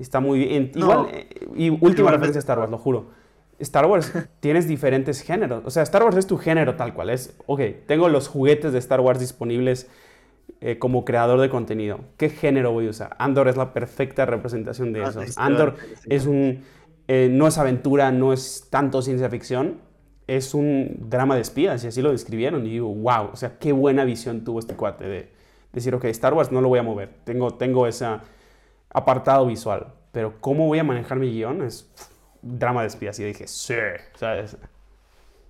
[0.02, 0.72] Está muy bien.
[0.74, 3.12] Igual, eh, y última referencia a Star Wars, lo juro.
[3.60, 5.64] Star Wars tienes diferentes géneros.
[5.66, 7.10] O sea, Star Wars es tu género tal cual.
[7.10, 9.90] Es, ok, tengo los juguetes de Star Wars disponibles
[10.60, 12.00] eh, como creador de contenido.
[12.18, 13.16] ¿Qué género voy a usar?
[13.20, 15.22] Andor es la perfecta representación de ah, eso.
[15.38, 15.76] Andor
[16.08, 16.64] es un,
[17.08, 19.82] eh, no es aventura, no es tanto ciencia ficción.
[20.28, 22.66] Es un drama de espías y así lo describieron.
[22.66, 25.30] Y digo, wow, o sea, qué buena visión tuvo este cuate de
[25.74, 27.10] decir, ok, Star Wars no lo voy a mover.
[27.24, 28.22] Tengo, tengo esa
[28.94, 29.94] apartado visual.
[30.12, 31.90] Pero cómo voy a manejar mi guion es
[32.42, 33.20] drama de espías.
[33.20, 33.76] Y dije, sí,
[34.16, 34.58] ¿sabes?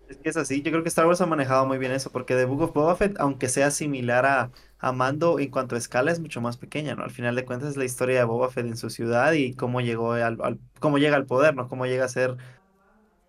[0.08, 0.62] Es que es así.
[0.62, 2.96] Yo creo que Star Wars ha manejado muy bien eso, porque The Book of Boba
[2.96, 6.96] Fett, aunque sea similar a, a Mando en cuanto a escala, es mucho más pequeña,
[6.96, 7.04] ¿no?
[7.04, 9.80] Al final de cuentas es la historia de Boba Fett en su ciudad y cómo
[9.82, 11.68] llegó al, cómo llega al poder, ¿no?
[11.70, 12.36] Cómo llega a ser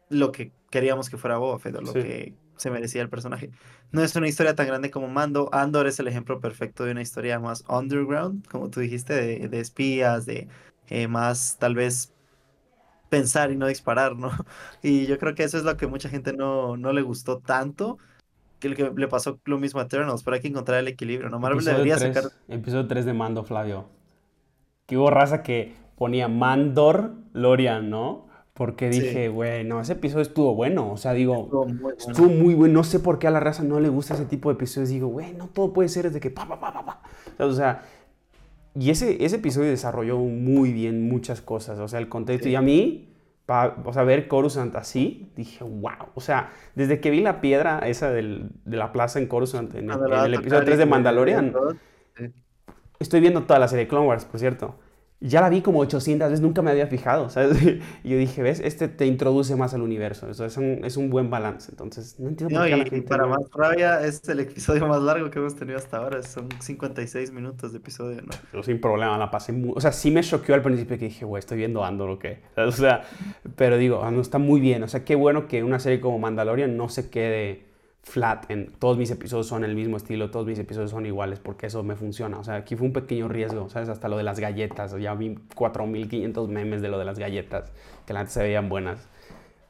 [0.09, 3.51] lo que queríamos que fuera Boba Fett o lo que se merecía el personaje.
[3.91, 5.49] No es una historia tan grande como Mando.
[5.53, 10.27] Andor es el ejemplo perfecto de una historia más underground, como tú dijiste, de, espías,
[10.27, 10.49] de
[10.89, 12.13] eh, más tal vez
[13.09, 14.31] pensar y no disparar, ¿no?
[14.83, 17.99] Y yo creo que eso es lo que mucha gente no, no le gustó tanto.
[18.59, 21.41] Que, le pasó lo mismo a Eternals, pero hay que encontrar el equilibrio, ¿no?
[21.41, 22.25] Marvel debería sacar.
[22.49, 23.89] Episodio 3 de Mando, Flavio.
[24.87, 28.29] Que hubo raza que ponía Mandor Lorian, ¿no?
[28.55, 30.93] Porque dije, güey, no, ese episodio estuvo bueno.
[30.93, 31.49] O sea, digo,
[31.97, 32.75] estuvo muy, bueno.
[32.75, 34.91] No sé por qué a la raza no le gusta ese tipo de episodios.
[34.91, 37.03] Digo, güey, no todo puede ser desde que pa, pa, pa, pa, pa.
[37.45, 37.83] O sea,
[38.75, 41.79] y ese, ese episodio desarrolló muy bien muchas cosas.
[41.79, 42.51] O sea, el contexto.
[42.51, 43.15] Y a mí,
[43.47, 46.11] para, o sea, ver Coruscant así, dije, wow.
[46.15, 49.91] O sea, desde que vi la piedra esa del, de la plaza en Coruscant, en,
[49.91, 51.55] en el episodio 3 de Mandalorian,
[52.99, 54.75] estoy viendo toda la serie de Clone Wars, por cierto
[55.23, 57.57] ya la vi como 800 veces, nunca me había fijado, ¿sabes?
[58.05, 58.61] Y yo dije, ¿ves?
[58.61, 62.29] Este te introduce más al universo, eso es un, es un buen balance, entonces no
[62.29, 62.97] entiendo por qué la gente...
[62.97, 66.49] Y para más rabia, es el episodio más largo que hemos tenido hasta ahora, son
[66.61, 68.31] 56 minutos de episodio, ¿no?
[68.51, 69.73] Pero sin problema, la pasé muy...
[69.77, 72.41] O sea, sí me choqueó al principio que dije, güey, estoy viendo Andor o qué,
[72.57, 73.03] o sea,
[73.57, 76.77] pero digo, no está muy bien, o sea, qué bueno que una serie como Mandalorian
[76.77, 77.72] no se quede
[78.03, 81.67] flat en todos mis episodios son el mismo estilo, todos mis episodios son iguales, porque
[81.67, 82.39] eso me funciona.
[82.39, 83.89] O sea, aquí fue un pequeño riesgo, ¿sabes?
[83.89, 84.95] Hasta lo de las galletas.
[85.01, 87.73] Ya vi 4500 memes de lo de las galletas,
[88.07, 89.09] que antes se veían buenas.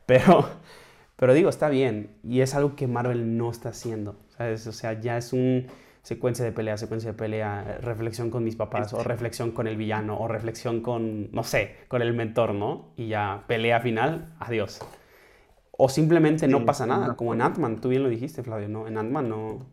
[0.06, 0.48] Pero,
[1.16, 2.16] pero digo, está bien.
[2.24, 4.66] Y es algo que Marvel no está haciendo, ¿sabes?
[4.66, 5.66] O sea, ya es un
[6.02, 10.18] secuencia de pelea, secuencia de pelea, reflexión con mis papás, o reflexión con el villano,
[10.18, 12.92] o reflexión con, no sé, con el mentor, ¿no?
[12.96, 14.80] Y ya, pelea final, adiós.
[15.84, 18.86] O simplemente no pasa nada, como en Ant-Man, tú bien lo dijiste, Flavio, ¿no?
[18.86, 19.66] En Ant-Man no...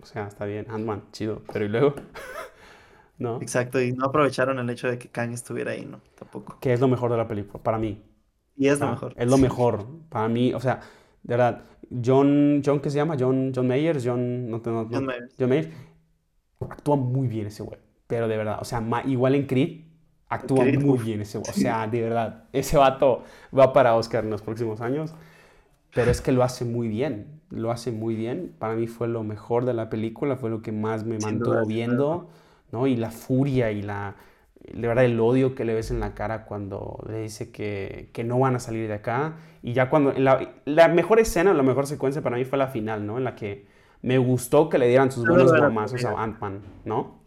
[0.00, 1.94] O sea, está bien, Ant-Man, chido, pero ¿y luego?
[3.18, 3.36] ¿No?
[3.42, 6.00] Exacto, y no aprovecharon el hecho de que Kang estuviera ahí, ¿no?
[6.18, 6.56] Tampoco.
[6.58, 8.02] Que es lo mejor de la película, para mí.
[8.56, 9.12] Y es lo mejor.
[9.14, 10.80] Es lo mejor, para mí, o sea,
[11.22, 11.64] de verdad,
[12.02, 13.16] John, John ¿qué se llama?
[13.20, 15.34] John, John Mayers, John, no, no, John Mayers.
[15.38, 15.68] John Mayers,
[16.70, 17.78] actúa muy bien ese güey.
[18.06, 19.85] pero de verdad, o sea, igual en Creed
[20.28, 23.22] actúa muy bien ese, o sea, de verdad, ese vato
[23.56, 25.14] va para Oscar en los próximos años,
[25.94, 29.22] pero es que lo hace muy bien, lo hace muy bien, para mí fue lo
[29.22, 32.28] mejor de la película, fue lo que más me mantuvo viendo,
[32.72, 32.86] ¿no?
[32.86, 34.16] Y la furia y la,
[34.60, 38.24] de verdad, el odio que le ves en la cara cuando le dice que, que
[38.24, 41.86] no van a salir de acá, y ya cuando, la, la mejor escena, la mejor
[41.86, 43.18] secuencia para mí fue la final, ¿no?
[43.18, 43.66] En la que
[44.02, 47.25] me gustó que le dieran sus buenos mamazos a Ant-Man, ¿no?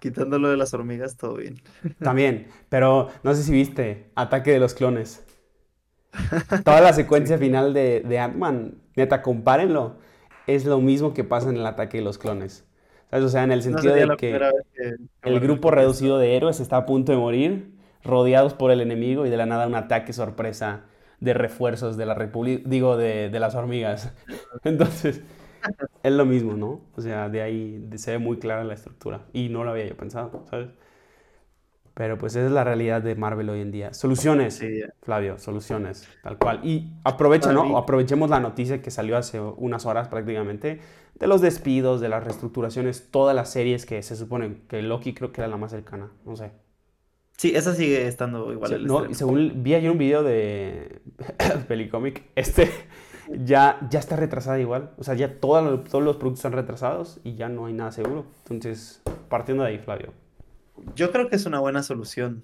[0.00, 1.60] Quitándolo de las hormigas, todo bien.
[2.02, 5.24] También, pero no sé si viste Ataque de los Clones.
[6.64, 9.98] Toda la secuencia final de, de Ant-Man, neta, compárenlo.
[10.46, 12.64] Es lo mismo que pasa en el Ataque de los Clones.
[13.12, 14.40] O sea, en el sentido de que,
[15.22, 17.72] el grupo reducido de héroes está a punto de morir,
[18.04, 20.84] rodeados por el enemigo y de la nada un ataque sorpresa
[21.18, 24.12] de refuerzos de la República, digo, de, de las hormigas.
[24.64, 25.22] Entonces,
[26.02, 26.80] es lo mismo, ¿no?
[26.96, 29.26] O sea, de ahí se ve muy clara la estructura.
[29.32, 30.68] Y no lo había yo pensado, ¿sabes?
[31.94, 33.92] Pero pues esa es la realidad de Marvel hoy en día.
[33.92, 34.62] Soluciones,
[35.02, 36.60] Flavio, soluciones, tal cual.
[36.64, 37.76] Y aprovecha, ¿no?
[37.76, 40.80] Aprovechemos la noticia que salió hace unas horas prácticamente
[41.14, 45.32] de los despidos, de las reestructuraciones, todas las series que se suponen que Loki creo
[45.32, 46.52] que era la más cercana, no sé.
[47.36, 48.86] Sí, esa sigue estando igual.
[48.86, 51.02] no, según vi ayer un video de
[51.68, 52.70] Pelicomic, este
[53.30, 54.90] ya, ya está retrasada igual.
[54.98, 58.26] O sea, ya todos los productos están retrasados y ya no hay nada seguro.
[58.48, 60.12] Entonces, partiendo de ahí, Flavio.
[60.94, 62.42] Yo creo que es una buena solución.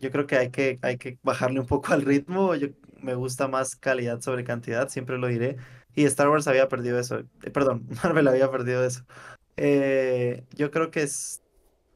[0.00, 2.54] Yo creo que hay que, hay que bajarle un poco al ritmo.
[2.54, 2.68] Yo,
[3.00, 5.56] me gusta más calidad sobre cantidad, siempre lo diré.
[5.94, 7.18] Y Star Wars había perdido eso.
[7.42, 9.04] Eh, perdón, Marvel había perdido eso.
[9.56, 11.42] Eh, yo creo que es,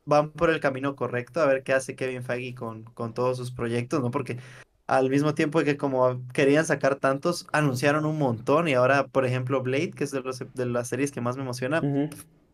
[0.05, 3.51] van por el camino correcto a ver qué hace Kevin Feige con, con todos sus
[3.51, 4.11] proyectos, ¿no?
[4.11, 4.39] Porque
[4.87, 9.63] al mismo tiempo que como querían sacar tantos, anunciaron un montón y ahora, por ejemplo,
[9.63, 11.81] Blade, que es de, los, de las series que más me emociona,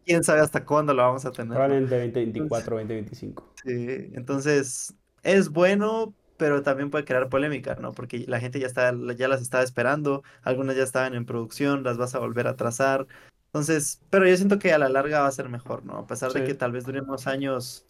[0.07, 1.53] quién sabe hasta cuándo lo vamos a tener.
[1.53, 3.55] Probablemente 2024, 2025.
[3.65, 7.93] Sí, entonces es bueno, pero también puede crear polémica, ¿no?
[7.93, 11.99] Porque la gente ya, está, ya las estaba esperando, algunas ya estaban en producción, las
[11.99, 13.07] vas a volver a trazar.
[13.47, 15.99] Entonces, pero yo siento que a la larga va a ser mejor, ¿no?
[15.99, 17.87] A pesar de que tal vez dure unos años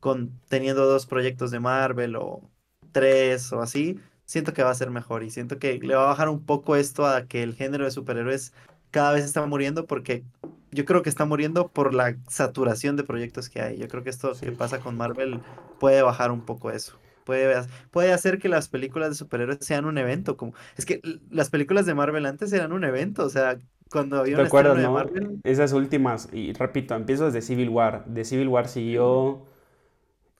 [0.00, 2.50] con, teniendo dos proyectos de Marvel o
[2.96, 6.06] tres o así, siento que va a ser mejor y siento que le va a
[6.06, 8.54] bajar un poco esto a que el género de superhéroes
[8.90, 10.24] cada vez está muriendo porque
[10.70, 13.76] yo creo que está muriendo por la saturación de proyectos que hay.
[13.76, 15.40] Yo creo que esto que pasa con Marvel
[15.78, 16.98] puede bajar un poco eso.
[17.24, 17.54] Puede,
[17.90, 20.38] puede hacer que las películas de superhéroes sean un evento.
[20.38, 23.26] Como, es que las películas de Marvel antes eran un evento.
[23.26, 23.58] O sea,
[23.90, 25.40] cuando había un ¿Te de Marvel.
[25.44, 28.06] Esas últimas, y repito, empiezo desde Civil War.
[28.06, 29.44] De Civil War siguió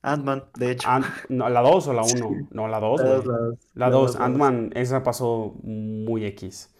[0.06, 0.88] Ant-Man, de hecho.
[1.28, 2.48] no, ¿La 2 o la 1?
[2.52, 3.00] No, la 2.
[3.74, 4.16] La 2.
[4.16, 6.72] Ant-Man, esa pasó muy X.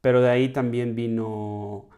[0.00, 1.88] Pero de ahí también vino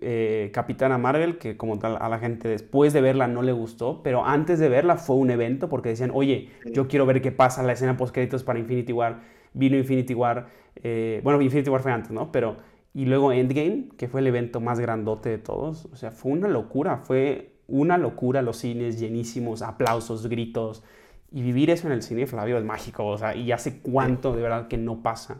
[0.00, 4.02] eh, Capitana Marvel, que como tal a la gente después de verla no le gustó,
[4.02, 7.60] pero antes de verla fue un evento porque decían, oye, yo quiero ver qué pasa
[7.60, 9.20] en la escena post créditos para Infinity War.
[9.54, 12.32] Vino Infinity War, eh, bueno, Infinity War fue antes, ¿no?
[12.32, 12.56] Pero,
[12.92, 15.86] y luego Endgame, que fue el evento más grandote de todos.
[15.92, 20.82] O sea, fue una locura, fue una locura los cines llenísimos, aplausos, gritos.
[21.30, 23.06] Y vivir eso en el cine, Flavio, es mágico.
[23.06, 25.38] O sea, y hace cuánto de verdad que no pasa.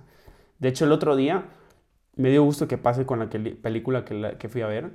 [0.59, 1.45] De hecho, el otro día
[2.17, 4.91] me dio gusto que pase con la película que, que, fui a ver.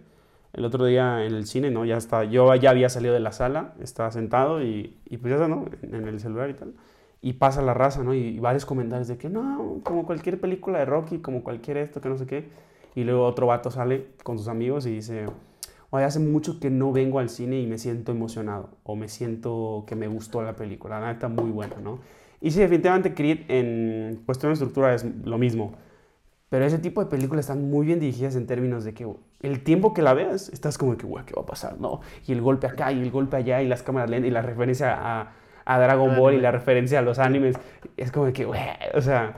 [0.53, 1.85] El otro día en el cine, ¿no?
[1.85, 5.35] Ya está, yo ya había salido de la sala, estaba sentado y, y pues ya
[5.35, 5.65] está, ¿no?
[5.81, 6.73] En el celular y tal.
[7.21, 8.13] Y pasa la raza, ¿no?
[8.13, 12.09] Y, varios comentarios de que no, como cualquier película de Rocky, como cualquier esto, que
[12.09, 12.49] no sé qué.
[12.95, 15.25] Y luego otro vato sale con sus amigos y dice,
[15.89, 19.85] oye, hace mucho que no vengo al cine y me siento emocionado o me siento
[19.87, 21.99] que me gustó la película, la neta muy buena, ¿no?
[22.41, 25.73] Y sí, definitivamente Creed en cuestión de estructura es lo mismo,
[26.49, 29.07] pero ese tipo de películas están muy bien dirigidas en términos de que
[29.41, 31.79] el tiempo que la veas, estás como que, güey, ¿qué va a pasar?
[31.79, 32.01] ¿No?
[32.25, 34.95] Y el golpe acá y el golpe allá y las cámaras lentas y la referencia
[34.97, 35.33] a,
[35.65, 37.55] a Dragon Ball y la referencia a los animes,
[37.97, 38.61] es como que, güey,
[38.93, 39.37] o sea...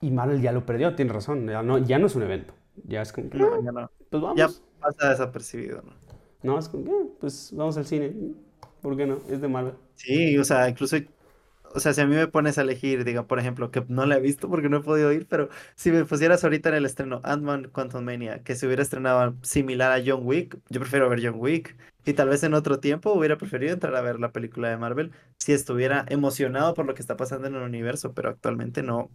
[0.00, 2.52] Y Marvel ya lo perdió, tiene razón, ya no, ya no es un evento.
[2.84, 3.90] Ya es como que, no, ya no.
[4.10, 5.92] pues vamos pasa desapercibido, ¿no?
[6.42, 8.12] No, es como, que, pues vamos al cine.
[8.82, 9.18] ¿Por qué no?
[9.30, 9.74] Es de Marvel.
[9.94, 10.96] Sí, o sea, incluso,
[11.74, 14.16] o sea, si a mí me pones a elegir, diga, por ejemplo, que no la
[14.16, 17.20] he visto porque no he podido ir, pero si me pusieras ahorita en el estreno
[17.24, 21.36] Ant-Man Quantum Mania, que se hubiera estrenado similar a John Wick, yo prefiero ver John
[21.38, 21.76] Wick.
[22.06, 25.12] Y tal vez en otro tiempo hubiera preferido entrar a ver la película de Marvel
[25.38, 29.10] si estuviera emocionado por lo que está pasando en el universo, pero actualmente no,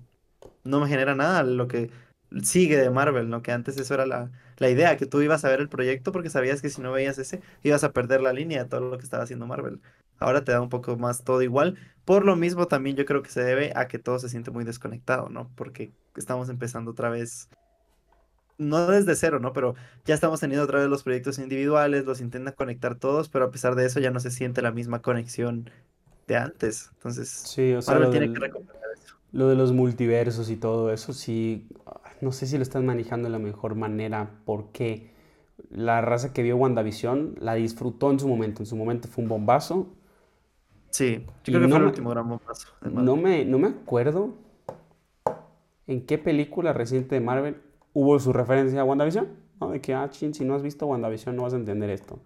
[0.64, 1.92] no me genera nada lo que
[2.44, 3.42] sigue de Marvel, ¿no?
[3.42, 6.30] Que antes eso era la, la, idea, que tú ibas a ver el proyecto porque
[6.30, 9.04] sabías que si no veías ese, ibas a perder la línea de todo lo que
[9.04, 9.82] estaba haciendo Marvel.
[10.20, 11.78] Ahora te da un poco más todo igual.
[12.06, 14.66] Por lo mismo también yo creo que se debe a que todo se siente muy
[14.66, 15.50] desconectado, ¿no?
[15.56, 17.50] Porque estamos empezando otra vez
[18.60, 19.54] no desde cero, ¿no?
[19.54, 23.52] Pero ya estamos teniendo otra vez los proyectos individuales, los intentan conectar todos, pero a
[23.52, 25.70] pesar de eso ya no se siente la misma conexión
[26.28, 26.92] de antes.
[26.96, 29.16] Entonces, sí, o sea, Marvel tiene que recuperar eso.
[29.32, 31.68] Lo de los multiversos y todo eso, sí,
[32.22, 35.12] no sé si lo están manejando de la mejor manera, porque
[35.70, 38.62] la raza que vio WandaVision la disfrutó en su momento.
[38.62, 39.88] En su momento fue un bombazo.
[40.90, 42.68] Sí, yo creo que fue el último gran bombazo.
[42.82, 44.34] No me, no me acuerdo
[45.88, 47.62] en qué película reciente de Marvel
[47.94, 49.28] hubo su referencia a WandaVision.
[49.60, 49.72] ¿no?
[49.72, 52.20] De que, ah, chin, si no has visto WandaVision no vas a entender esto.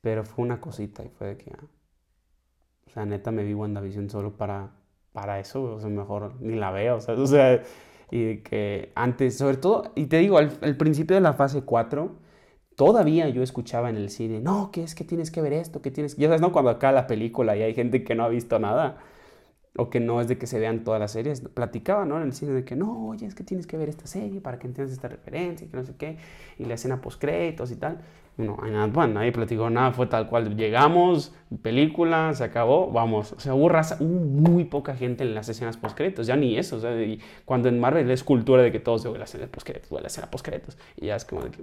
[0.00, 1.64] Pero fue una cosita y fue de que, ah,
[2.86, 4.70] o sea, neta me vi WandaVision solo para,
[5.12, 5.62] para eso.
[5.62, 6.96] O sea, mejor ni la veo.
[6.96, 7.62] O sea, o sea
[8.10, 12.12] y que antes, sobre todo, y te digo, al, principio de la fase 4,
[12.76, 15.90] todavía yo escuchaba en el cine, no, que es que tienes que ver esto, que
[15.90, 16.52] tienes, ya sabes, ¿no?
[16.52, 18.98] Cuando acá la película y hay gente que no ha visto nada,
[19.76, 22.16] o que no es de que se vean todas las series, platicaba, ¿no?
[22.16, 24.58] En el cine de que, no, oye, es que tienes que ver esta serie para
[24.58, 26.18] que entiendas esta referencia y que no sé qué,
[26.58, 28.00] y la escena post créditos y tal.
[28.36, 30.56] No, bueno, nadie platicó nada, fue tal cual.
[30.56, 33.32] Llegamos, película, se acabó, vamos.
[33.32, 36.76] O sea, hubo, raza, muy poca gente en las escenas postcréditos, ya ni eso.
[36.76, 36.90] O sea,
[37.44, 40.76] cuando en Marvel es cultura de que todos se la escena postcréditos, la escena postcréditos.
[40.96, 41.62] Y ya es como de que,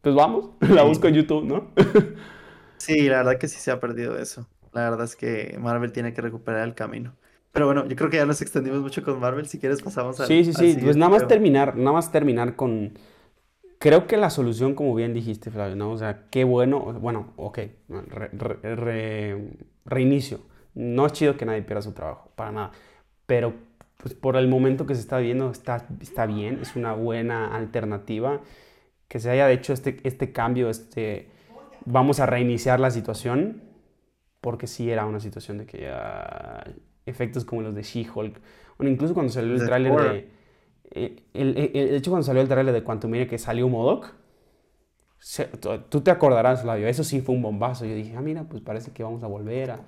[0.00, 1.70] pues vamos, la busco en YouTube, ¿no?
[2.76, 4.48] sí, la verdad que sí se ha perdido eso.
[4.72, 7.14] La verdad es que Marvel tiene que recuperar el camino.
[7.52, 9.46] Pero bueno, yo creo que ya nos extendimos mucho con Marvel.
[9.46, 10.26] Si quieres, pasamos a.
[10.26, 10.76] Sí, sí, sí.
[10.82, 12.98] Pues nada más terminar, nada más terminar con
[13.84, 15.90] Creo que la solución, como bien dijiste, Flavio, ¿no?
[15.90, 17.58] O sea, qué bueno, bueno, ok,
[19.84, 20.40] reinicio.
[20.72, 22.70] No es chido que nadie pierda su trabajo, para nada.
[23.26, 23.52] Pero
[23.98, 28.40] pues, por el momento que se está viendo, está, está bien, es una buena alternativa.
[29.06, 31.28] Que se haya hecho este, este cambio, este,
[31.84, 33.64] vamos a reiniciar la situación,
[34.40, 36.72] porque sí era una situación de que ya
[37.04, 38.40] efectos como los de She-Hulk,
[38.78, 40.28] bueno, incluso cuando salió el tráiler de
[40.94, 44.14] el, el, hecho cuando salió el trailer de Quantum Mire que salió Modoc,
[45.88, 47.84] tú te acordarás, Flavio, eso sí fue un bombazo.
[47.84, 49.80] Yo dije, ah, mira, pues parece que vamos a volver a...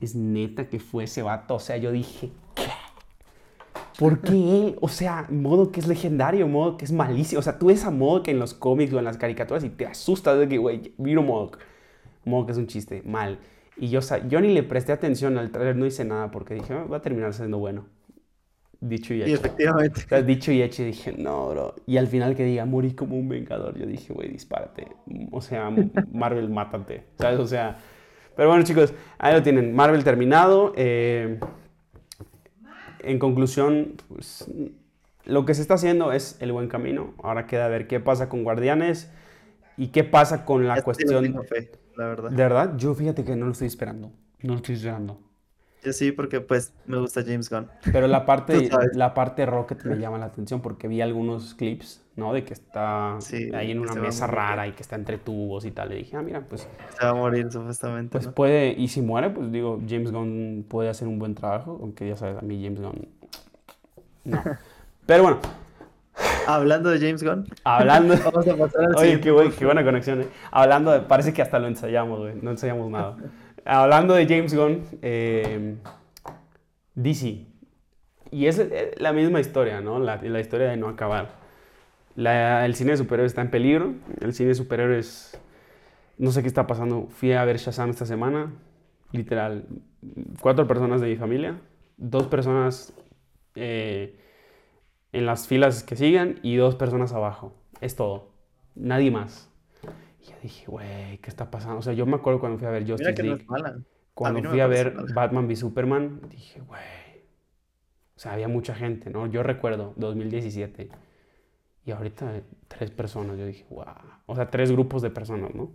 [0.00, 2.64] Es neta que fue ese vato, o sea, yo dije, ¿qué?
[3.98, 7.38] ¿Por qué O sea, modo que es legendario, modo que es malísimo.
[7.38, 9.86] O sea, tú ves a que en los cómics o en las caricaturas y te
[9.86, 13.38] asustas de que, güey, vino Modo que es un chiste, mal.
[13.76, 16.84] Y yo, yo ni le presté atención al trailer, no hice nada porque dije, ah,
[16.84, 17.86] va a terminar siendo bueno.
[18.86, 19.30] Dicho y hecho.
[19.30, 20.02] Y efectivamente.
[20.04, 21.74] O sea, dicho y hecho, dije, no, bro.
[21.86, 24.88] Y al final que diga, morí como un vengador, yo dije, güey, dispárate.
[25.30, 25.70] O sea,
[26.12, 27.04] Marvel, mátate.
[27.18, 27.40] ¿Sabes?
[27.40, 27.78] O sea.
[28.36, 29.74] Pero bueno, chicos, ahí lo tienen.
[29.74, 30.74] Marvel terminado.
[30.76, 31.40] Eh,
[33.00, 34.50] en conclusión, pues,
[35.24, 37.14] lo que se está haciendo es el buen camino.
[37.22, 39.10] Ahora queda ver qué pasa con Guardianes
[39.78, 41.42] y qué pasa con la cuestión.
[41.48, 42.30] Fe, la verdad.
[42.30, 44.12] De verdad, yo fíjate que no lo estoy esperando.
[44.42, 45.23] No lo estoy esperando.
[45.84, 47.68] Yo sí, porque pues me gusta James Gunn.
[47.92, 52.32] Pero la parte, la parte Rocket me llama la atención porque vi algunos clips, ¿no?
[52.32, 53.18] De que está
[53.52, 55.90] ahí en una mesa rara y que está entre tubos y tal.
[55.90, 56.66] Le dije, ah, mira, pues...
[56.98, 58.12] Se va a morir supuestamente.
[58.12, 62.08] Pues puede, y si muere, pues digo, James Gunn puede hacer un buen trabajo, aunque
[62.08, 63.08] ya sabes, a mí James Gunn...
[64.24, 64.42] No.
[65.06, 65.38] Pero bueno.
[66.46, 67.46] Hablando de James Gunn.
[67.64, 68.14] Hablando.
[68.24, 70.28] Vamos a pasar al Oye, qué, qué, buena conexión, ¿eh?
[70.50, 71.00] Hablando de.
[71.00, 72.34] Parece que hasta lo ensayamos, güey.
[72.40, 73.16] No ensayamos nada.
[73.64, 75.76] Hablando de James Gunn, eh,
[76.94, 77.46] DC.
[78.30, 79.98] Y es eh, la misma historia, ¿no?
[79.98, 81.36] La, la historia de no acabar.
[82.16, 83.94] el cine de superhéroes está en peligro.
[84.20, 85.40] El cine de superhéroes.
[86.18, 87.08] No sé qué está pasando.
[87.10, 88.52] Fui a ver Shazam esta semana.
[89.12, 89.66] Literal.
[90.40, 91.60] Cuatro personas de mi familia.
[91.96, 92.92] Dos personas
[93.54, 94.18] eh,
[95.12, 97.54] en las filas que siguen y dos personas abajo.
[97.80, 98.32] Es todo.
[98.74, 99.53] Nadie más.
[100.20, 101.78] Y yo dije, güey, ¿qué está pasando?
[101.78, 103.46] O sea, yo me acuerdo cuando fui a ver Justice League.
[104.14, 106.80] Cuando fui a ver Batman v Superman, dije, güey.
[108.16, 109.26] O sea, había mucha gente, ¿no?
[109.26, 110.88] Yo recuerdo, 2017.
[111.84, 113.36] Y ahorita tres personas.
[113.36, 113.84] Yo dije, wow.
[114.26, 115.72] O sea, tres grupos de personas, ¿no?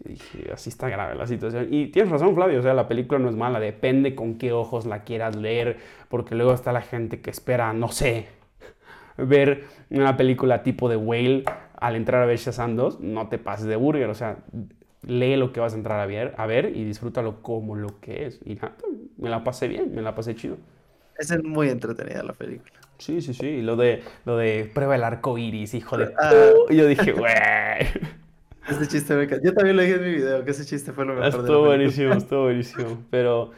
[0.00, 1.72] Yo dije, así está grave la situación.
[1.72, 2.58] Y tienes razón, Flavio.
[2.58, 3.60] O sea, la película no es mala.
[3.60, 5.78] Depende con qué ojos la quieras leer.
[6.08, 8.26] Porque luego está la gente que espera, no sé,
[9.16, 11.44] ver una película tipo de Whale
[11.80, 14.38] al entrar a ver Shazam 2, no te pases de burger, o sea,
[15.06, 18.26] lee lo que vas a entrar a ver, a ver y disfrútalo como lo que
[18.26, 18.40] es.
[18.44, 18.74] Y nada,
[19.16, 20.56] me la pasé bien, me la pasé chido.
[21.16, 22.72] Es muy entretenida la película.
[22.98, 23.62] Sí, sí, sí.
[23.62, 26.12] Lo de, lo de prueba el arco iris, hijo de.
[26.18, 26.32] Ah.
[26.68, 27.32] Y yo dije, güey.
[28.68, 31.14] Ese chiste me Yo también lo dije en mi video, que ese chiste fue lo
[31.14, 31.40] mejor.
[31.40, 33.02] Estuvo buenísimo, estuvo buenísimo.
[33.08, 33.52] Pero,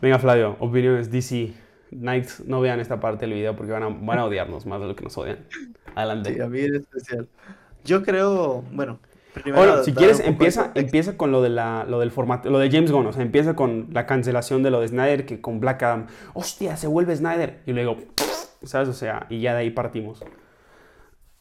[0.00, 1.52] venga, Flavio, opiniones DC.
[1.90, 4.86] Knights, no vean esta parte del video porque van a, van a odiarnos más de
[4.86, 5.46] lo que nos odian.
[5.94, 6.34] Adelante.
[6.34, 7.28] Sí, a mí en especial.
[7.84, 8.98] Yo creo, bueno,
[9.44, 12.90] bueno, si quieres, empieza, empieza con lo, de la, lo del formato, lo de James
[12.90, 16.06] Gunn, o sea, empieza con la cancelación de lo de Snyder, que con Black Adam,
[16.34, 17.60] hostia, se vuelve Snyder.
[17.66, 17.98] Y luego,
[18.62, 18.88] ¿sabes?
[18.88, 20.24] O sea, y ya de ahí partimos.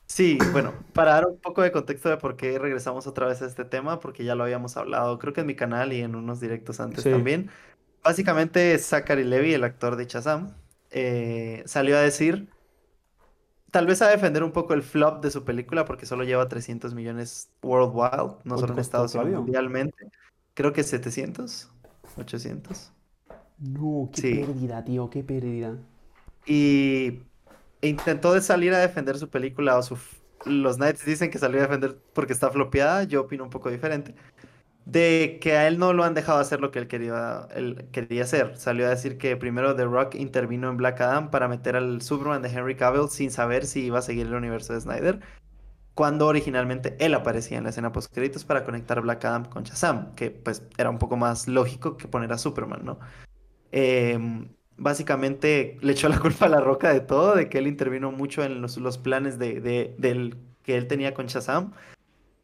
[0.06, 3.46] Sí, bueno, para dar un poco de contexto de por qué regresamos otra vez a
[3.46, 6.40] este tema, porque ya lo habíamos hablado, creo que en mi canal y en unos
[6.40, 7.12] directos antes Sí.
[7.12, 7.50] también.
[8.08, 10.56] Básicamente, Zachary Levi, el actor de Shazam,
[10.92, 12.50] eh, salió a decir,
[13.72, 16.94] tal vez a defender un poco el flop de su película, porque solo lleva 300
[16.94, 20.12] millones worldwide, no ¿Cuánto solo en Estados Unidos, mundialmente.
[20.54, 21.70] Creo que 700,
[22.18, 22.94] 800.
[23.60, 24.32] No, qué Sí.
[24.32, 25.78] pérdida, tío, qué pérdida.
[26.46, 27.24] Y
[27.82, 29.98] intentó de salir a defender su película o su...
[30.46, 34.16] Los Knights dicen que salió a defender porque está flopeada, yo opino un poco diferente.
[34.90, 38.24] De que a él no lo han dejado hacer lo que él quería, él quería
[38.24, 38.56] hacer.
[38.58, 42.42] Salió a decir que primero The Rock intervino en Black Adam para meter al Superman
[42.42, 45.20] de Henry Cavill sin saber si iba a seguir el universo de Snyder.
[45.96, 50.16] Cuando originalmente él aparecía en la escena post créditos para conectar Black Adam con Shazam,
[50.16, 53.00] que pues era un poco más lógico que poner a Superman, ¿no?
[53.72, 58.12] Em, básicamente le echó la culpa a La Roca de todo, de que él intervino
[58.12, 61.74] mucho en los, los planes de, de- del, que él tenía con Shazam.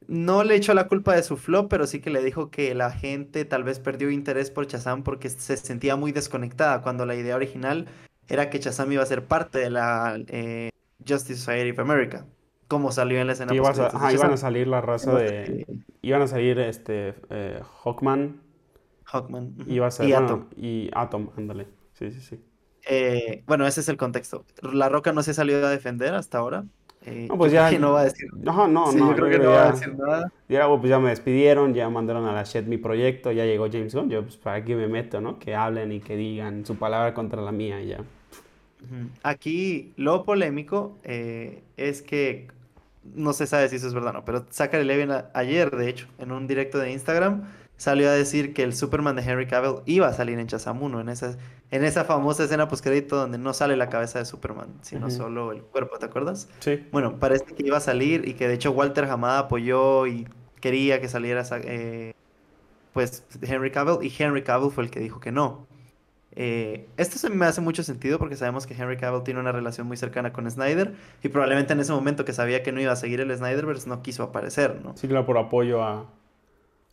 [0.08, 2.92] No le echó la culpa de su flop, pero sí que le dijo que la
[2.92, 7.36] gente tal vez perdió interés por Shazam porque se sentía muy desconectada, cuando la idea
[7.36, 7.88] original
[8.28, 10.70] era que Shazam iba a ser parte de la eh,
[11.08, 12.26] Justice Society of America,
[12.68, 15.66] como salió en la escena ibas a- ajá, iban a salir la raza de...
[16.02, 18.42] Iban a salir, este, eh, Hawkman,
[19.06, 20.08] Hawkman, iba a ser...
[20.08, 20.46] y bueno, Atom.
[20.58, 21.68] y Atom, ándale.
[21.94, 22.40] Sí, sí, sí.
[22.86, 24.46] Eh, bueno, ese es el contexto.
[24.62, 26.66] La Roca no se salió a defender hasta ahora.
[27.06, 27.70] Eh, No, pues ya...
[27.70, 28.28] que no va a decir.
[28.34, 29.10] No, no, Sí, no.
[29.10, 30.32] yo creo que no va a ya- decir nada.
[30.48, 33.94] Ya, pues ya me despidieron, ya mandaron a la shit mi proyecto, ya llegó James
[33.94, 35.40] Gunn, yo pues para qué me meto, ¿no?
[35.40, 38.00] Que hablen y que digan su palabra contra la mía y ya.
[39.24, 42.48] Aquí lo polémico eh, es que
[43.16, 45.90] no se sabe si eso es verdad o no, pero Zachary Levi a- ayer, de
[45.90, 47.44] hecho, en un directo de Instagram,
[47.84, 51.02] salió a decir que el Superman de Henry Cavill iba a salir en Shazam 1,
[51.02, 51.38] en esa,
[51.70, 55.64] en esa famosa escena postcrédito donde no sale la cabeza de Superman, sino solo el
[55.64, 56.48] cuerpo, ¿te acuerdas?
[56.60, 56.88] Sí.
[56.94, 60.30] Bueno, parece que iba a salir y que de hecho Walter Hamada apoyó y
[60.62, 62.14] quería que saliera eh,
[62.94, 65.68] pues Henry Cavill y Henry Cavill fue el que dijo que no.
[66.38, 69.88] Eh, esto se me hace mucho sentido porque sabemos que Henry Cavill tiene una relación
[69.88, 72.96] muy cercana con Snyder y probablemente en ese momento que sabía que no iba a
[72.96, 74.96] seguir el Snyderverse no quiso aparecer, ¿no?
[74.96, 76.08] Sí, claro, por apoyo a,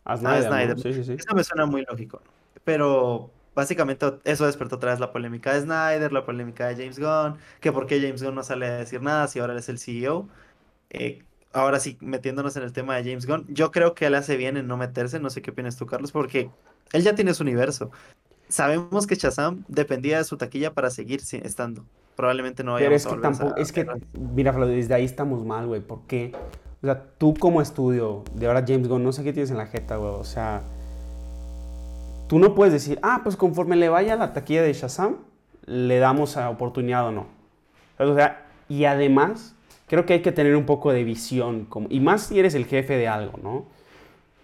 [0.05, 0.79] a Snyder.
[0.79, 1.13] Sí, sí, sí.
[1.13, 2.21] Eso me suena muy lógico.
[2.63, 7.37] Pero básicamente eso despertó otra vez la polémica de Snyder, la polémica de James Gunn,
[7.59, 9.79] que por qué James Gunn no sale a decir nada si ahora él es el
[9.79, 10.27] CEO.
[10.89, 11.23] Eh,
[11.53, 14.57] ahora sí, metiéndonos en el tema de James Gunn, yo creo que él hace bien
[14.57, 16.49] en no meterse, no sé qué opinas tú, Carlos, porque
[16.93, 17.91] él ya tiene su universo.
[18.47, 21.85] Sabemos que Shazam dependía de su taquilla para seguir estando.
[22.15, 23.87] Probablemente no Pero vayamos es que a tampoco, es que,
[24.33, 26.33] mira, Flavio, desde ahí estamos mal, güey, porque,
[26.81, 29.67] o sea, tú como estudio, de ahora James Gunn, no sé qué tienes en la
[29.67, 30.63] jeta, güey, o sea,
[32.27, 35.17] tú no puedes decir, ah, pues conforme le vaya la taquilla de Shazam,
[35.67, 37.27] le damos a oportunidad o no.
[37.99, 39.55] O sea, y además,
[39.87, 42.65] creo que hay que tener un poco de visión, como, y más si eres el
[42.65, 43.65] jefe de algo, ¿no?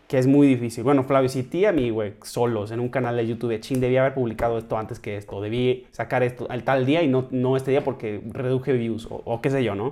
[0.08, 0.84] Que es muy difícil.
[0.84, 3.98] Bueno, Flavio, si ti a mí, güey, solos en un canal de YouTube, chin, debí
[3.98, 7.58] haber publicado esto antes que esto, debí sacar esto al tal día y no, no
[7.58, 9.90] este día porque reduje views o, o qué sé yo, ¿no?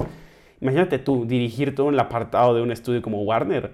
[0.65, 3.71] Imagínate tú dirigir todo el apartado de un estudio como Warner.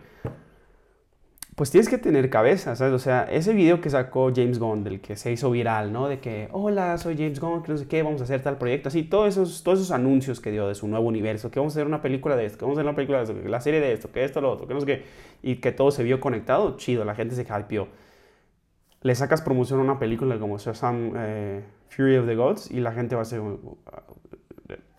[1.55, 2.93] Pues tienes que tener cabeza, ¿sabes?
[2.93, 6.09] O sea, ese video que sacó James Gunn, del que se hizo viral, ¿no?
[6.09, 8.89] De que, hola, soy James Gunn, que no sé qué, vamos a hacer tal proyecto.
[8.89, 11.79] Así, todos esos, todos esos anuncios que dio de su nuevo universo, que vamos a
[11.79, 13.61] hacer una película de esto, que vamos a hacer una película de esto, que la
[13.61, 15.05] serie de esto, que esto, lo otro, que no sé qué.
[15.43, 17.87] Y que todo se vio conectado, chido, la gente se hypeó.
[19.01, 22.91] Le sacas promoción a una película como Shazam eh, Fury of the Gods y la
[22.91, 23.41] gente va a ser...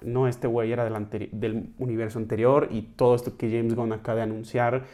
[0.04, 4.16] No, este güey era del, del universo anterior y todo esto que James Gunn acaba
[4.16, 4.84] de anunciar.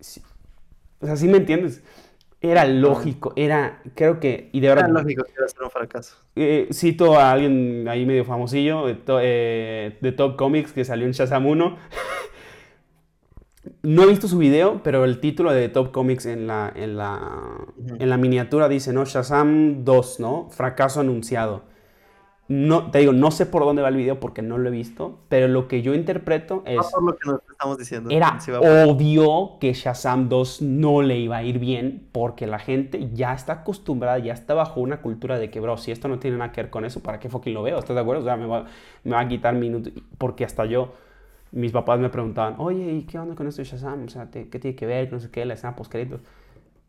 [0.00, 0.22] Sí,
[1.00, 1.82] o sea, ¿sí me entiendes?
[2.40, 5.70] Era lógico, era, creo que, y de Era verdad, lógico que iba a ser un
[5.70, 6.16] fracaso.
[6.36, 11.06] eh, cito a alguien ahí medio famosillo de, to- eh, de Top Comics que salió
[11.06, 11.76] en Shazam 1.
[13.82, 17.66] No he visto su video, pero el título de Top Comics en la, en la,
[17.98, 19.04] en la miniatura dice, ¿no?
[19.04, 20.48] Shazam 2, ¿no?
[20.50, 21.64] Fracaso anunciado.
[22.48, 25.18] No, te digo, no sé por dónde va el video porque no lo he visto,
[25.28, 26.76] pero lo que yo interpreto es...
[26.92, 28.10] Por lo que nos estamos diciendo.
[28.10, 33.34] Era obvio que Shazam 2 no le iba a ir bien porque la gente ya
[33.34, 36.52] está acostumbrada, ya está bajo una cultura de que, bro, si esto no tiene nada
[36.52, 37.78] que ver con eso, ¿para qué fucking lo veo?
[37.80, 38.22] ¿Estás de acuerdo?
[38.22, 38.66] O sea, me va,
[39.02, 39.92] me va a quitar minutos.
[40.16, 40.94] Porque hasta yo,
[41.52, 44.04] mis papás me preguntaban, oye, ¿y qué onda con esto de Shazam?
[44.04, 45.12] O sea, ¿te- ¿qué tiene que ver?
[45.12, 46.20] No sé qué, la escena post-créditos.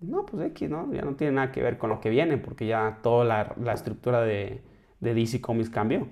[0.01, 0.91] No, pues X, ¿no?
[0.93, 3.73] Ya no tiene nada que ver con lo que viene porque ya toda la, la
[3.73, 4.61] estructura de,
[4.99, 6.07] de DC Comics cambió.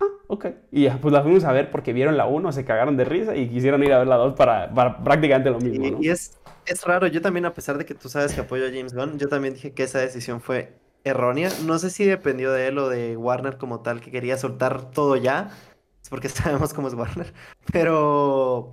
[0.00, 0.46] Ah, ok.
[0.70, 3.36] Y ya, pues la fuimos a ver porque vieron la 1, se cagaron de risa
[3.36, 6.02] y quisieron ir a ver la 2 para, para prácticamente lo mismo, ¿no?
[6.02, 8.66] Y, y es, es raro, yo también, a pesar de que tú sabes que apoyo
[8.66, 11.50] a James Gunn, yo también dije que esa decisión fue errónea.
[11.64, 15.16] No sé si dependió de él o de Warner como tal, que quería soltar todo
[15.16, 15.50] ya.
[16.02, 17.32] Es porque sabemos cómo es Warner.
[17.72, 18.72] Pero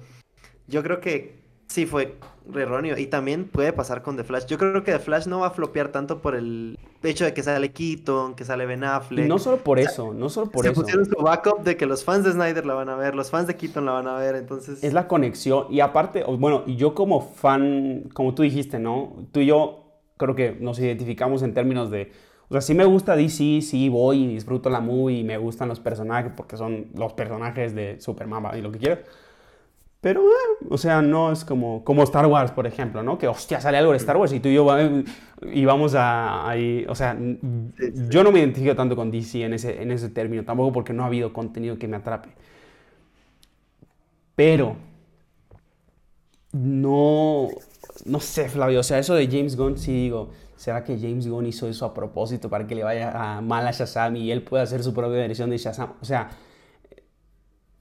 [0.67, 2.17] yo creo que sí fue
[2.59, 2.97] erróneo.
[2.97, 4.45] Y también puede pasar con The Flash.
[4.45, 7.43] Yo creo que The Flash no va a flopear tanto por el hecho de que
[7.43, 9.25] sale Keaton, que sale Ben Affleck.
[9.25, 10.81] Y no solo por eso, no solo por se eso.
[10.81, 13.47] pusieron su backup de que los fans de Snyder la van a ver, los fans
[13.47, 14.83] de Keaton la van a ver, entonces...
[14.83, 15.65] Es la conexión.
[15.69, 19.27] Y aparte, bueno, y yo como fan, como tú dijiste, ¿no?
[19.31, 22.11] Tú y yo creo que nos identificamos en términos de...
[22.49, 25.69] O sea, sí me gusta DC, sí voy y disfruto la movie y me gustan
[25.69, 28.99] los personajes porque son los personajes de Superman y lo que quieras.
[30.01, 33.17] Pero, eh, o sea, no es como, como Star Wars, por ejemplo, ¿no?
[33.19, 36.85] Que, hostia, sale algo de Star Wars y tú y yo vamos a ahí...
[36.89, 37.39] O sea, n-
[37.77, 38.03] Sí, sí.
[38.09, 41.03] yo no me identifico tanto con DC en ese, en ese término, tampoco porque no
[41.03, 42.29] ha habido contenido que me atrape.
[44.35, 44.75] Pero
[46.53, 47.47] no,
[48.05, 51.45] no sé, Flavio, o sea, eso de James Gunn, sí digo, ¿será que James Gunn
[51.45, 54.63] hizo eso a propósito para que le vaya a mal a Shazam y él pueda
[54.63, 55.93] hacer su propia versión de Shazam?
[56.01, 56.29] O sea,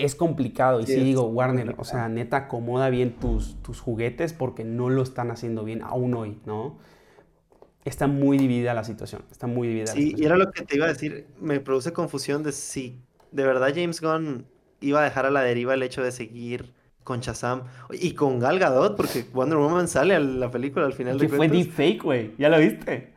[0.05, 4.65] es complicado y sí, digo, Warner, o sea, neta, acomoda bien tus, tus juguetes porque
[4.65, 6.79] no lo están haciendo bien aún hoy, ¿no?
[7.85, 10.77] Está muy dividida la situación, está muy dividida la Sí, y era lo que te
[10.77, 14.47] iba a decir, me produce confusión de si de verdad James Gunn
[14.81, 16.73] iba a dejar a la deriva el hecho de seguir
[17.05, 21.19] con Shazam y con Gal Gadot, porque Wonder Woman sale a la película al final
[21.19, 21.51] Que de fue cuentas.
[21.51, 23.13] deepfake, güey, ¿ya lo viste?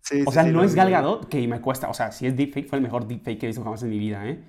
[0.00, 0.90] Sí, O sí, sea, sí, no es Gal.
[0.90, 3.48] Gadot, que me cuesta, o sea, si es deepfake, fue el mejor deepfake que he
[3.48, 4.40] visto jamás en mi vida, ¿eh?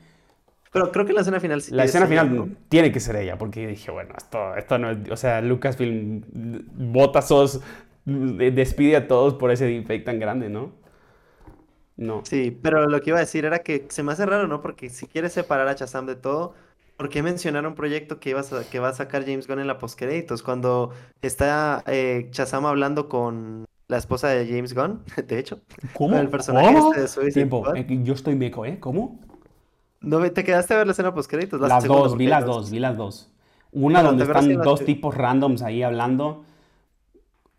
[0.76, 2.50] Pero creo que la escena final sí La es escena ella, final ¿no?
[2.70, 4.98] tiene que ser ella, porque dije, bueno, esto, esto no es.
[5.12, 6.24] O sea, Lucasfilm
[6.94, 7.62] bota sos,
[8.06, 10.74] de- despide a todos por ese deepfake tan grande, ¿no?
[11.98, 12.24] No.
[12.24, 14.62] Sí, pero lo que iba a decir era que se me hace raro, ¿no?
[14.62, 16.56] Porque si quieres separar a Shazam de todo,
[16.98, 19.68] ¿por qué mencionar un proyecto que, ibas a- que va a sacar James Gunn en
[19.68, 20.42] la postcréditos?
[20.42, 25.62] Cuando está eh, Shazam hablando con la esposa de James Gunn, de hecho,
[25.94, 26.16] ¿Cómo?
[26.16, 26.90] con el personaje ¿Cómo?
[26.90, 27.76] este de Tiempo, Squad.
[27.76, 28.80] eh, yo estoy meco, ¿eh?
[28.80, 29.20] ¿Cómo?
[30.06, 31.60] ¿No te quedaste a ver la escena postcréditos?
[31.60, 33.32] La Las segunda, dos, vi las dos, vi las dos.
[33.72, 36.46] Una Bueno, donde ¿te acuerdas están dos que- tipos randoms ahí hablando.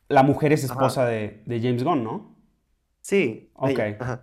[0.08, 2.34] La mujer es esposa de, de James Gunn, ¿no?
[3.00, 3.70] Sí, Ok.
[3.70, 4.22] ella, ajá.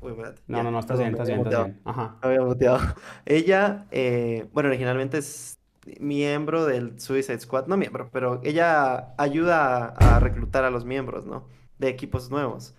[0.00, 1.80] Uy, espérate, No, ya, no, no, estás bien, estás bien, estás bien.
[1.84, 2.16] Ajá.
[2.22, 2.78] Me había muteado.
[3.24, 5.58] Ella, eh, bueno, originalmente es
[6.00, 11.24] miembro del Suicide Squad, no miembro, pero ella ayuda a, a reclutar a los miembros,
[11.26, 11.44] ¿no?
[11.78, 12.74] De equipos nuevos.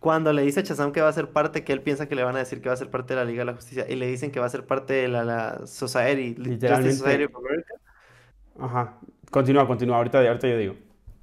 [0.00, 2.22] Cuando le dice a Shazam que va a ser parte, que él piensa que le
[2.22, 3.96] van a decir que va a ser parte de la Liga de la Justicia, y
[3.96, 6.96] le dicen que va a ser parte de la, la Society, Literalmente.
[6.96, 7.74] Society of America,
[8.60, 8.98] Ajá.
[9.30, 9.96] Continúa, continúa.
[9.96, 10.74] Ahorita, ahorita yo digo.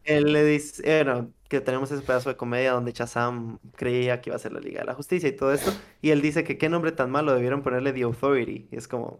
[0.03, 4.29] él le dice, eh, bueno, que tenemos ese pedazo de comedia donde Shazam creía que
[4.29, 5.71] iba a ser la Liga de la Justicia y todo esto,
[6.01, 9.19] y él dice que qué nombre tan malo debieron ponerle The Authority, y es como,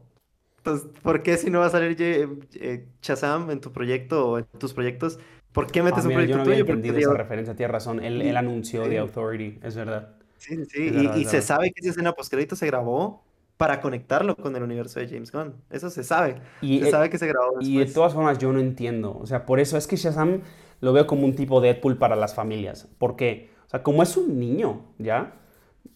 [0.57, 4.45] entonces, ¿por qué si no va a salir eh, Shazam en tu proyecto o en
[4.57, 5.19] tus proyectos,
[5.55, 6.65] por qué Ah, metes un mira, yo proyecto no había tuyo?
[6.67, 8.03] Porque entendido esa referencia, tienes razón.
[8.03, 8.89] Él, él anunció Sí.
[8.89, 10.15] The Authority, es verdad.
[10.37, 13.23] Sí, sí, Es y, verdad, y es se sabe que esa escena postcrédito se grabó
[13.57, 17.09] para conectarlo con el universo de James Gunn, eso se sabe, Y, se eh, sabe
[17.09, 17.93] que se grabó y de después.
[17.93, 19.17] todas formas yo no entiendo.
[19.17, 20.41] O sea, por eso es que Shazam
[20.81, 22.87] lo veo como un tipo Deadpool para las familias.
[22.97, 23.51] ¿Por qué?
[23.65, 25.35] O sea, como es un niño, ¿ya?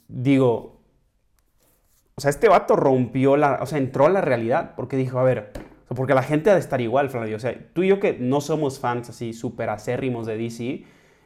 [0.07, 0.81] Digo,
[2.15, 5.23] o sea, este vato rompió la, o sea, entró a la realidad porque dijo, a
[5.23, 5.51] ver,
[5.95, 7.35] porque la gente ha de estar igual, Flavio.
[7.35, 10.83] O sea, tú y yo que no somos fans así súper acérrimos de DC,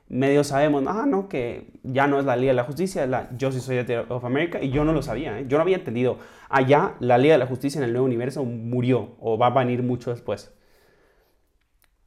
[0.08, 3.62] medio sabemos, ah, no, que ya no es la Liga de la Justicia, la Justice
[3.62, 5.46] Society of America, y yo no lo sabía, ¿eh?
[5.48, 6.18] yo no había entendido.
[6.50, 9.84] Allá, la Liga de la Justicia en el nuevo universo murió, o va a venir
[9.84, 10.54] mucho después.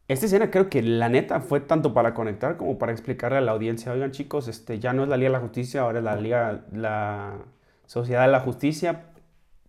[0.08, 3.52] Esta escena creo que la neta fue tanto para conectar como para explicarle a la
[3.52, 6.16] audiencia, oigan chicos, este, ya no es la Liga de la Justicia, ahora es la
[6.16, 7.38] Liga, la
[7.86, 9.06] Sociedad de la Justicia,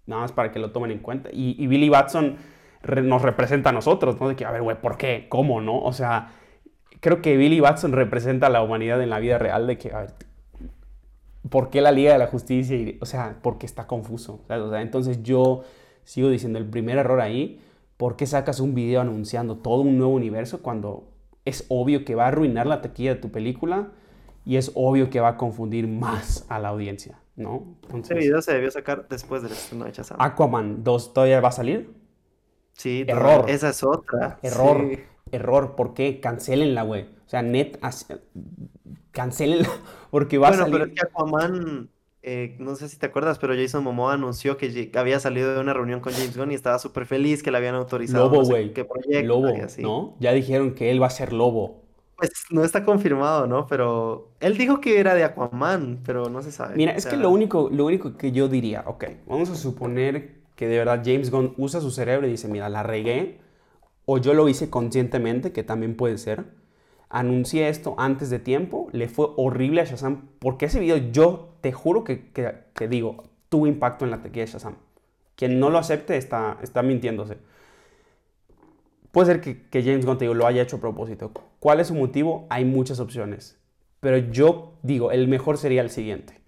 [0.06, 1.30] nada más para que lo tomen en cuenta.
[1.34, 2.38] Y Billy Batson
[2.84, 4.30] re- nos representa a nosotros, ¿no?
[4.30, 5.28] De que, a ver, güey, ¿por qué?
[5.30, 5.80] ¿Cómo, no?
[5.82, 6.32] O sea,
[7.00, 10.00] creo que Billy Batson representa a la humanidad en la vida real de que, a
[10.02, 10.14] ver,
[11.50, 12.76] ¿por qué la Liga de la Justicia?
[12.76, 14.42] Y, o sea, porque está confuso.
[14.48, 14.64] ¿sabes?
[14.64, 15.64] O sea, entonces yo
[16.04, 17.62] sigo diciendo, el primer error ahí,
[17.98, 21.10] ¿por qué sacas un video anunciando todo un nuevo universo cuando
[21.46, 23.90] es obvio que va a arruinar la taquilla de tu película
[24.46, 27.76] y es obvio que va a confundir más a la audiencia, ¿no?
[27.84, 30.18] Entonces, video se debió sacar después del estreno de Shazam.
[30.22, 31.94] Aquaman 2 todavía va a salir.
[32.78, 33.46] Sí, error.
[33.48, 34.40] no, esa es otra.
[34.44, 35.00] Error, Sí.
[35.32, 36.20] error, ¿por qué?
[36.22, 37.04] Cancelenla, güey.
[37.26, 37.78] O sea, net,
[39.12, 39.70] cancelenla
[40.12, 40.72] porque va Bueno, a salir.
[40.72, 41.90] pero es que Aquaman,
[42.22, 45.74] eh, no sé si te acuerdas, pero Jason Momoa anunció que había salido de una
[45.74, 48.74] reunión con James Gunn y estaba súper feliz que le habían autorizado Lobo, no güey.
[48.74, 49.82] proyecto Lobo, y así.
[49.82, 50.16] ¿no?
[50.20, 51.84] Ya dijeron que él va a ser lobo.
[52.18, 53.68] Pues no está confirmado, ¿no?
[53.68, 56.76] Pero él dijo que era de Aquaman, pero no se sabe.
[56.76, 60.37] Mira, O es que lo único, lo único que yo diría, ok, vamos a suponer
[60.58, 63.40] que de verdad James Gunn usa su cerebro y dice, mira, la regué,
[64.06, 66.46] o yo lo hice conscientemente, que también puede ser.
[67.10, 71.72] anuncié esto antes de tiempo, le fue horrible a Shazam, porque ese video yo te
[71.72, 74.76] juro que, que, digo, tuvo impacto en la tequilla de Shazam.
[75.36, 77.38] Quien no lo acepte está, está mintiéndose.
[79.12, 81.32] Puede ser que, que James Gunn te digo, lo haya hecho a propósito.
[81.60, 82.48] ¿Cuál es su motivo?
[82.50, 83.60] Hay muchas opciones.
[84.00, 86.42] Pero yo digo, el mejor sería el siguiente.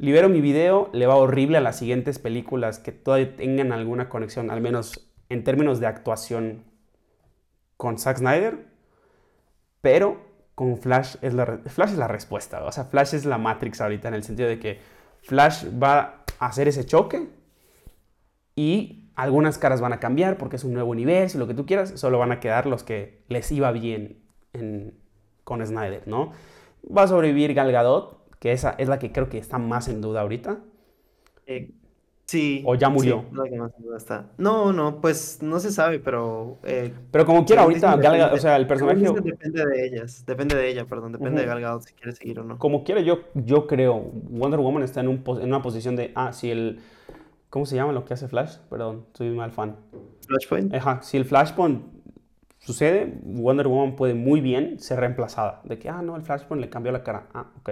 [0.00, 4.50] Libero mi video, le va horrible a las siguientes películas que todavía tengan alguna conexión,
[4.50, 6.64] al menos en términos de actuación
[7.76, 8.66] con Zack Snyder,
[9.82, 10.16] pero
[10.54, 14.08] con Flash es la, Flash es la respuesta, o sea, Flash es la Matrix ahorita
[14.08, 14.80] en el sentido de que
[15.20, 17.28] Flash va a hacer ese choque
[18.56, 21.92] y algunas caras van a cambiar porque es un nuevo universo lo que tú quieras,
[22.00, 24.22] solo van a quedar los que les iba bien
[25.44, 26.32] con Snyder, ¿no?
[26.84, 30.00] Va a sobrevivir Gal Gadot, que esa es la que creo que está más en
[30.00, 30.58] duda ahorita.
[31.46, 31.70] Eh,
[32.24, 32.64] sí.
[32.66, 33.26] ¿O ya murió?
[34.38, 36.58] No, no, pues no se sabe, pero...
[36.64, 39.00] Eh, pero como quiera ahorita, Gal Gadot, o sea, el personaje...
[39.00, 42.44] Depende de ellas, depende de ella, perdón, depende de Gal Gadot si quiere seguir o
[42.44, 42.58] no.
[42.58, 46.32] Como quiera, yo, yo creo, Wonder Woman está en, un, en una posición de, ah,
[46.32, 46.80] si el...
[47.50, 48.58] ¿Cómo se llama lo que hace Flash?
[48.70, 49.76] Perdón, soy un mal fan.
[50.26, 50.72] Flashpoint.
[50.72, 51.82] Ajá, si el Flashpoint
[52.58, 55.60] sucede, Wonder Woman puede muy bien ser reemplazada.
[55.64, 57.26] De que, ah, no, el Flashpoint le cambió la cara.
[57.34, 57.70] Ah, ok.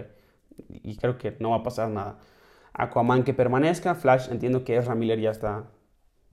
[0.68, 2.18] Y creo que no va a pasar nada.
[2.72, 3.94] Aquaman que permanezca.
[3.94, 5.70] Flash, entiendo que Ezra Miller ya está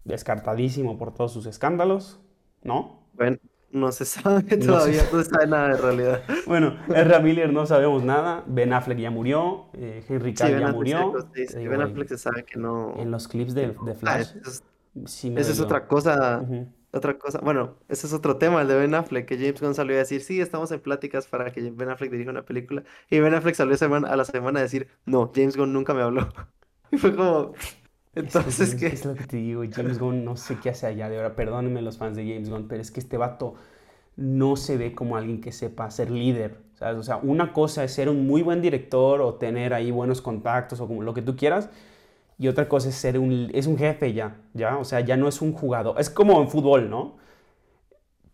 [0.03, 2.19] descartadísimo por todos sus escándalos,
[2.61, 3.07] ¿no?
[3.13, 3.37] Bueno,
[3.71, 6.21] no se sabe todavía, no se, sabe nada de realidad.
[6.45, 8.43] Bueno, Ezra Miller no sabemos nada.
[8.47, 9.65] Ben Affleck ya murió.
[9.73, 11.13] Eh, Henry Cavill ya murió.
[11.33, 12.93] Sí, ben Affleck se sabe que no.
[12.97, 14.35] En los clips de, de ah, Flash.
[15.03, 16.45] esa es otra cosa.
[16.95, 19.95] Otra cosa, bueno, ese es otro tema, el de Ben Affleck, que James Gunn salió
[19.95, 22.85] a decir, sí, estamos en pláticas para que Ben Affleck dirija una película.
[23.09, 26.29] Y Ben Affleck salió a la semana a decir, no, James Gunn nunca me habló.
[26.91, 27.53] Y fue como,
[28.13, 28.87] entonces, es, ¿qué?
[28.87, 31.81] Es lo que te digo, James Gunn no sé qué hace allá, de verdad, perdónenme
[31.81, 33.55] los fans de James Gunn, pero es que este vato
[34.15, 36.59] no se ve como alguien que sepa ser líder.
[36.81, 40.79] O sea, una cosa es ser un muy buen director o tener ahí buenos contactos
[40.79, 41.69] o como lo que tú quieras,
[42.37, 44.77] y otra cosa es ser un, es un jefe ya, ¿ya?
[44.77, 45.99] O sea, ya no es un jugador.
[45.99, 47.17] Es como en fútbol, ¿no?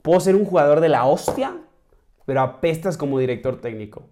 [0.01, 1.57] Puedo ser un jugador de la hostia,
[2.25, 4.09] pero apestas como director técnico.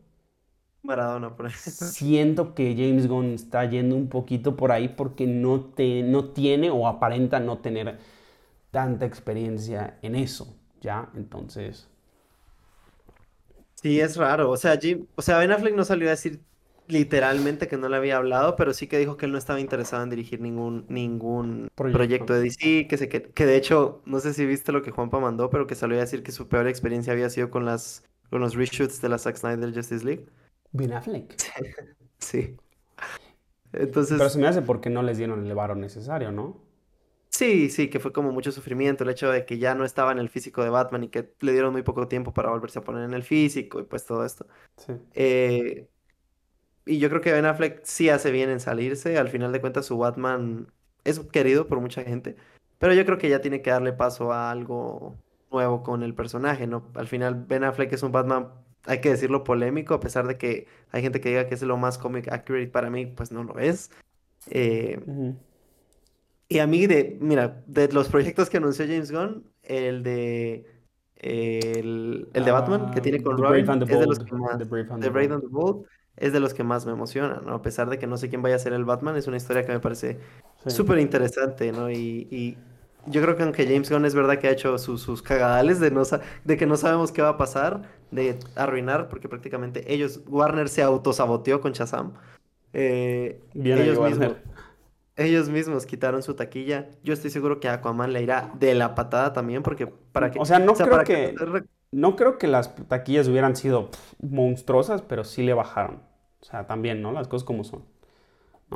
[0.83, 1.87] Maradona, por ejemplo.
[1.87, 6.69] Siento que James Gunn está yendo un poquito por ahí porque no, te, no tiene
[6.69, 7.97] o aparenta no tener
[8.71, 11.09] tanta experiencia en eso, ¿ya?
[11.15, 11.87] Entonces...
[13.75, 14.51] Sí, es raro.
[14.51, 16.41] O sea, Jim, o sea, Ben Affleck no salió a decir
[16.89, 20.03] literalmente que no le había hablado, pero sí que dijo que él no estaba interesado
[20.03, 22.33] en dirigir ningún, ningún proyecto.
[22.33, 25.19] de DC, que, se, que, que, de hecho, no sé si viste lo que Juanpa
[25.19, 28.41] mandó, pero que salió a decir que su peor experiencia había sido con las con
[28.41, 30.25] los reshoots de la Zack Snyder Justice League.
[30.71, 31.35] Ben Affleck.
[32.19, 32.55] sí.
[33.73, 34.17] Entonces...
[34.17, 36.61] Pero se me hace porque no les dieron el varo necesario, ¿no?
[37.29, 40.19] Sí, sí, que fue como mucho sufrimiento el hecho de que ya no estaba en
[40.19, 43.03] el físico de Batman y que le dieron muy poco tiempo para volverse a poner
[43.03, 44.47] en el físico y pues todo esto.
[44.77, 44.93] Sí.
[45.13, 45.87] Eh,
[46.89, 49.19] y yo creo que Ben Affleck sí hace bien en salirse.
[49.19, 50.65] Al final de cuentas, su Batman
[51.03, 52.35] es querido por mucha gente.
[52.79, 55.15] Pero yo creo que ya tiene que darle paso a algo
[55.51, 56.87] nuevo con el personaje, ¿no?
[56.95, 58.47] Al final, Ben Affleck es un Batman,
[58.85, 61.77] hay que decirlo, polémico, a pesar de que hay gente que diga que es lo
[61.77, 63.91] más comic accurate para mí, pues no lo es.
[64.49, 64.99] Eh,
[66.47, 70.65] y a mí, de, mira, de los proyectos que anunció James Gunn, el de
[71.17, 74.65] el, de Batman que tiene con Robin es de los que más, The
[75.09, 75.85] Brave and the Bold
[76.19, 77.53] es de los que más me emociona, ¿no?
[77.53, 79.65] A pesar de que no sé quién vaya a ser el Batman, es una historia
[79.65, 80.19] que me parece
[80.67, 81.89] súper interesante, ¿no?
[81.89, 82.57] Y,
[83.05, 86.03] yo creo que aunque James Gunn es verdad que ha hecho sus cagadales de, no
[86.43, 90.83] de que no sabemos qué va a pasar, de arruinar, porque prácticamente ellos, Warner se
[90.83, 92.13] autosaboteó con Shazam.
[92.73, 94.35] Eh, ellos, mismos,
[95.15, 96.89] ellos mismos quitaron su taquilla.
[97.01, 100.37] Yo estoy seguro que a Aquaman le irá de la patada también, porque para que...
[100.37, 101.35] O sea, no creo que...
[101.91, 103.89] No creo que las taquillas hubieran sido
[104.21, 106.08] monstruosas, pero sí le bajaron.
[106.41, 107.11] O sea, también, ¿no?
[107.11, 107.83] Las cosas como son.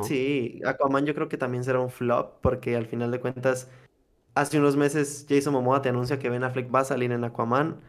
[0.01, 3.69] Sí, Aquaman yo creo que también será un flop porque al final de cuentas,
[4.33, 7.79] hace unos meses Jason Momoa te anuncia que Ben Affleck va a salir en Aquaman.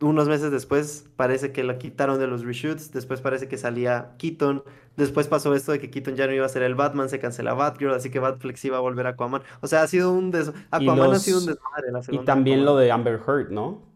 [0.00, 4.64] Unos meses después parece que lo quitaron de los reshoots, después parece que salía Keaton,
[4.96, 7.54] después pasó esto de que Keaton ya no iba a ser el Batman, se cancela
[7.54, 9.42] Batgirl, así que Batfleck iba a volver a Aquaman.
[9.60, 10.52] O sea, ha sido un des...
[10.70, 11.90] Aquaman ha sido un desmadre.
[11.90, 13.91] La y también lo de Amber Heard, ¿no?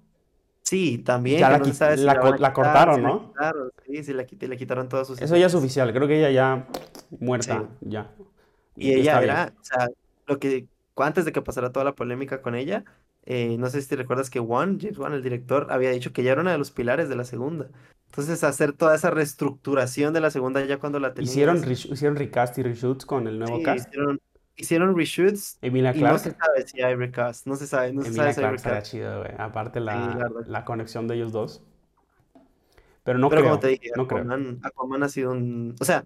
[0.69, 1.39] Sí, también.
[1.39, 3.33] Ya la, cortaron, ¿no?
[3.87, 5.21] sí, sí, le, quitaron todas sus...
[5.21, 6.67] Eso ya es oficial, creo que ella ya
[7.21, 8.11] muerta, ya.
[8.75, 9.89] Y, ella era, o sea,
[10.27, 12.85] lo que, antes de que pasara toda la polémica con ella,
[13.27, 16.25] eh, no sé si te recuerdas que Juan, James Wan, el director, había dicho que
[16.25, 17.69] ya era uno de los pilares de la segunda.
[18.07, 21.31] Entonces, hacer toda esa reestructuración de la segunda ya cuando la tenías...
[21.31, 23.87] ¿Hicieron, hicieron recast y reshoots con el nuevo cast?
[23.87, 24.21] Hicieron,
[24.57, 27.47] hicieron reshoots Emilia y no se sabe si hay recast.
[27.47, 28.91] No se sabe, no se sabe si hay recast.
[28.91, 29.33] chido, güey.
[29.39, 29.85] Aparte Sí,
[30.47, 31.63] la, conexión de ellos dos.
[33.05, 34.25] Pero no Pero como creo, te dije, no creo.
[34.63, 35.77] Aquaman, ha sido un...
[35.81, 36.05] O sea,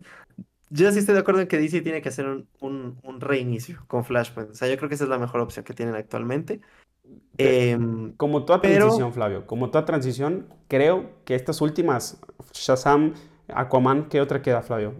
[0.68, 3.82] yo sí estoy de acuerdo en que DC tiene que hacer un, un, un reinicio
[3.86, 4.50] con Flashpoint.
[4.50, 6.60] O sea, yo creo que esa es la mejor opción que tienen actualmente.
[7.38, 12.20] Em, Como toda pero- transición, Flavio, como toda transición, creo que estas últimas,
[12.52, 13.14] Shazam,
[13.48, 14.94] Aquaman, ¿qué otra queda, Flavio?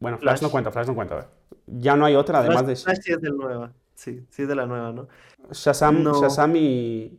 [0.00, 0.42] Bueno, Flash, Flash.
[0.42, 1.26] no cuenta, Flash no cuenta, güey.
[1.72, 3.72] Ya no hay otra, además de Flash, Flash sí es de la nueva.
[3.94, 5.08] Sí, sí es de la nueva, ¿no?
[5.50, 6.20] Shazam, No.
[6.20, 7.18] Shazam y,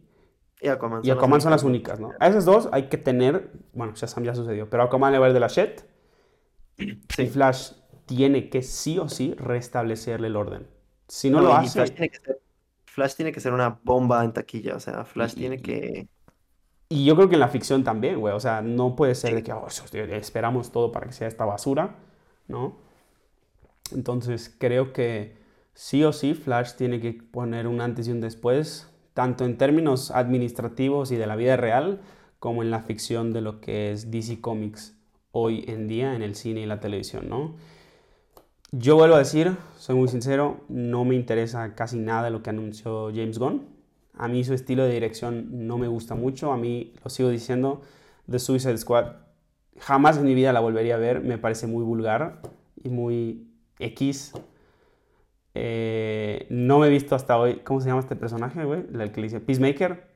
[0.62, 1.02] Y Aquaman.
[1.04, 2.00] y son las Aquaman son las únicas.
[2.00, 2.12] ¿no?
[2.20, 5.30] A esas dos hay que tener, bueno, Shazam ya sucedió, pero Aquaman le va a
[5.30, 5.50] ir de la
[6.78, 7.28] y Sí.
[7.28, 7.74] Flash
[8.06, 10.68] tiene que sí o sí restablecerle el orden.
[11.08, 12.40] Si no No, lo y hace, Flash tiene que ser,
[12.86, 14.76] Flash tiene que ser una bomba en taquilla.
[14.76, 16.08] O sea, Flash Y- tiene que...
[16.92, 18.34] Y yo creo que en la ficción también, güey.
[18.34, 21.96] O sea, no puede ser de que "Oh, esperamos todo para que sea esta basura,
[22.48, 22.78] ¿no?
[23.94, 25.36] Entonces creo que
[25.74, 30.12] sí o sí Flash tiene que poner un antes y un después, tanto en términos
[30.12, 32.02] administrativos y de la vida real,
[32.40, 34.96] como en la ficción de lo que es DC Comics
[35.32, 37.56] hoy en día en el cine y la televisión, ¿no?
[38.72, 43.08] Yo vuelvo a decir, soy muy sincero, no me interesa casi nada lo que anunció
[43.08, 43.68] James Gunn.
[44.14, 46.52] A mí su estilo de dirección no me gusta mucho.
[46.52, 47.82] A mí, lo sigo diciendo,
[48.30, 49.14] The Suicide Squad
[49.80, 51.22] jamás en mi vida la volvería a ver.
[51.22, 52.42] Me parece muy vulgar
[52.84, 53.49] y muy
[53.80, 54.34] X.
[55.56, 57.62] Eh, no me he visto hasta hoy.
[57.64, 58.84] ¿Cómo se llama este personaje, güey?
[58.94, 60.08] El que le dice Peacemaker.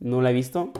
[0.00, 0.72] No la he visto.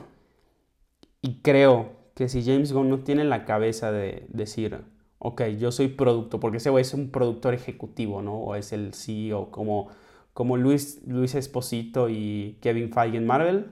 [1.23, 4.81] Y creo que si James Gunn no tiene la cabeza de decir,
[5.19, 8.35] ok, yo soy producto, porque ese güey es un productor ejecutivo, ¿no?
[8.35, 9.89] O es el CEO, como,
[10.33, 13.67] como Luis, Luis Esposito y Kevin Feige en Marvel.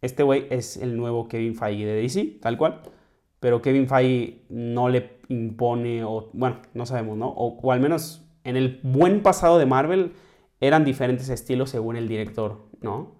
[0.00, 2.82] Este güey es el nuevo Kevin Feige de DC, tal cual.
[3.40, 5.00] Pero Kevin Feige no le
[5.32, 7.28] impone, o bueno, no sabemos, ¿no?
[7.28, 10.12] O, o al menos en el buen pasado de Marvel
[10.60, 13.12] eran diferentes estilos según el director, ¿no?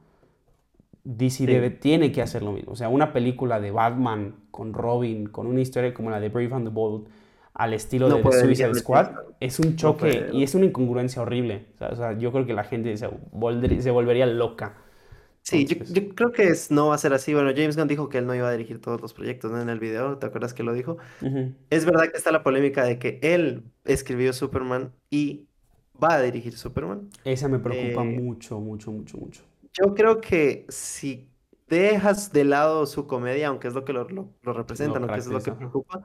[1.05, 1.47] DC Sí.
[1.47, 2.73] debe, tiene que hacer lo mismo.
[2.73, 6.55] O sea, una película de Batman con Robin, con una historia como la de Brave
[6.55, 7.09] and the Bold,
[7.55, 9.11] al estilo No de puede Suicide Squad,
[9.41, 10.37] es un choque puede.
[10.37, 11.67] y es una incongruencia horrible.
[11.75, 14.77] O sea, o sea, yo creo que la gente se volvería loca.
[15.43, 17.35] Sí, yo, Entonces- yo creo que es, no va a ser así.
[17.35, 19.61] Bueno, James Gunn dijo que él no iba a dirigir todos los proyectos, ¿no?
[19.61, 20.99] En el video, ¿te acuerdas que lo dijo?
[21.21, 21.53] Ujú.
[21.71, 25.47] Es verdad que está la polémica de que él escribió Superman y
[26.03, 27.09] va a dirigir Superman.
[27.25, 29.43] Esa me preocupa Eh, mucho, mucho, mucho, mucho.
[29.73, 31.29] Yo creo que si
[31.69, 35.01] dejas de lado su comedia, aunque es lo que lo, lo, lo representa.
[35.01, 35.59] Que eso es lo que caracteriza, ajá.
[35.59, 36.03] preocupa,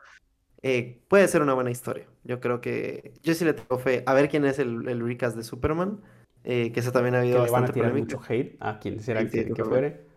[0.64, 2.08] eh, puede ser una buena historia.
[2.24, 4.04] Yo creo que yo sí le tengo fe.
[4.06, 6.02] A ver quién es el, el recast de Superman,
[6.48, 8.18] eh, que eso también ha Que habido le van a bastante tirar polémica.
[8.18, 9.64] mucho hate a quien Sí, que, sí, que totalmente.
[9.64, 10.08] fuere.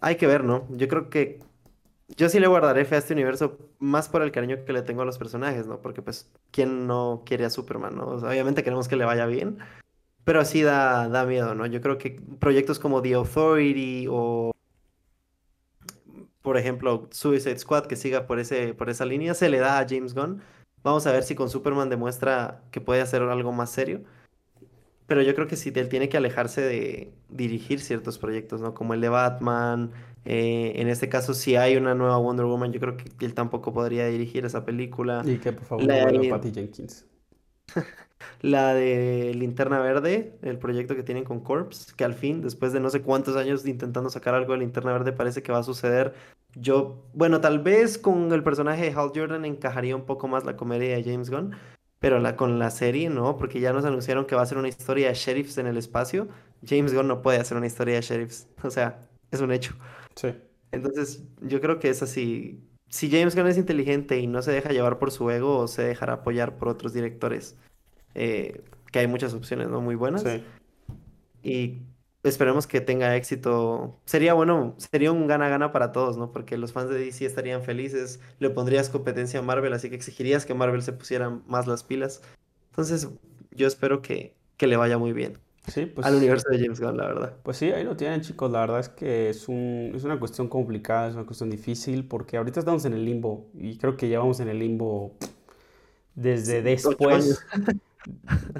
[0.00, 0.66] Hay que ver, ¿no?
[0.70, 1.40] Yo creo que
[2.08, 5.02] yo sí le guardaré fe a este universo más por el cariño que le tengo
[5.02, 5.82] a los personajes, ¿no?
[5.82, 8.08] Porque pues, ¿quién no quiere a Superman, no?
[8.08, 9.58] O sea, obviamente queremos que le vaya bien,
[10.24, 11.66] pero sí da, da miedo, ¿no?
[11.66, 14.52] Yo creo que proyectos como The Authority o,
[16.42, 19.86] por ejemplo, Suicide Squad, que siga por ese, por esa línea, se le da a
[19.88, 20.40] James Gunn.
[20.84, 24.02] Vamos a ver si con Superman demuestra que puede hacer algo más serio.
[25.06, 28.74] Pero yo creo que sí, él tiene que alejarse de dirigir ciertos proyectos, ¿no?
[28.74, 29.92] Como el de Batman.
[30.24, 33.72] eh, en este caso, si hay una nueva Wonder Woman, yo creo que él tampoco
[33.72, 35.22] podría dirigir esa película.
[35.24, 36.30] Y que por favor La alien.
[36.30, 37.06] Patty Jenkins.
[38.40, 42.80] La de Linterna Verde, el proyecto que tienen con Corps, que al fin, después de
[42.80, 45.62] no sé cuántos años de intentando sacar algo de Linterna Verde, parece que va a
[45.62, 46.14] suceder.
[46.54, 50.56] Yo, bueno, tal vez con el personaje de Hal Jordan encajaría un poco más la
[50.56, 51.54] comedia de James Gunn,
[51.98, 53.36] pero la, con la serie, ¿no?
[53.36, 56.28] Porque ya nos anunciaron que va a ser una historia de sheriffs en el espacio.
[56.66, 59.74] James Gunn no puede hacer una historia de sheriffs, o sea, es un hecho.
[60.14, 60.34] Sí.
[60.72, 62.62] Entonces, yo creo que es así.
[62.88, 65.82] Si James Gunn es inteligente y no se deja llevar por su ego o se
[65.82, 67.56] dejará apoyar por otros directores,
[68.14, 69.80] eh, que hay muchas opciones, ¿no?
[69.80, 70.22] Muy buenas.
[70.22, 70.42] Sí.
[71.42, 71.82] Y
[72.28, 73.98] esperemos que tenga éxito.
[74.04, 76.32] Sería bueno, sería un gana-gana para todos, ¿no?
[76.32, 80.46] Porque los fans de DC estarían felices, le pondrías competencia a Marvel, así que exigirías
[80.46, 82.22] que Marvel se pusiera más las pilas.
[82.70, 83.08] Entonces,
[83.52, 86.96] yo espero que, que le vaya muy bien Sí, pues, al universo de James Gunn,
[86.96, 87.36] la verdad.
[87.42, 88.50] pues sí, ahí lo tienen, chicos.
[88.50, 92.36] La verdad es que es un, es una cuestión complicada, es una cuestión difícil, porque
[92.36, 95.14] ahorita estamos en el limbo y creo que llevamos en el limbo
[96.14, 97.44] desde después.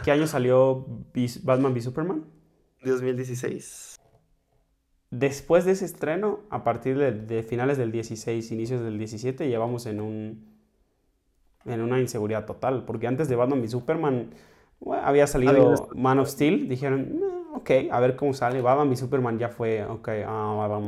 [0.04, 0.84] ¿Qué año salió
[1.44, 2.24] Batman v Superman?
[2.90, 3.96] 2016.
[5.10, 9.86] Después de ese estreno, a partir de, de finales del 16, inicios del 17, llevamos
[9.86, 10.56] en un
[11.64, 14.30] en una inseguridad total, porque antes de Batman v Superman
[14.78, 18.88] bueno, había Había salido Man of Steel, dijeron, "Eh, ok, a ver cómo sale, Batman
[18.88, 20.80] v Superman ya fue, ok, ah,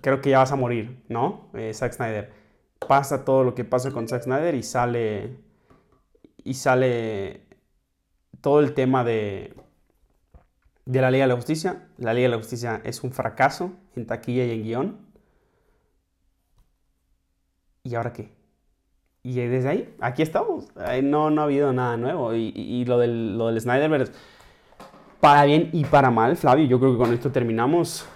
[0.00, 1.50] creo que ya vas a morir, ¿no?
[1.54, 2.30] Eh, Zack Snyder.
[2.86, 5.36] Pasa todo lo que pasa con Zack Snyder y sale
[6.44, 7.42] y sale
[8.40, 9.54] todo el tema de,
[10.88, 11.86] de la Liga de la Justicia.
[11.98, 14.96] La Liga de la Justicia es un fracaso en taquilla y en guion.
[17.84, 18.32] ¿Y ahora qué?
[19.22, 20.68] Y desde ahí, aquí estamos.
[21.02, 22.34] No, no ha habido nada nuevo.
[22.34, 24.10] Y, lo, del, lo del
[25.20, 28.06] para bien y para mal, Flavio, yo creo que con esto terminamos.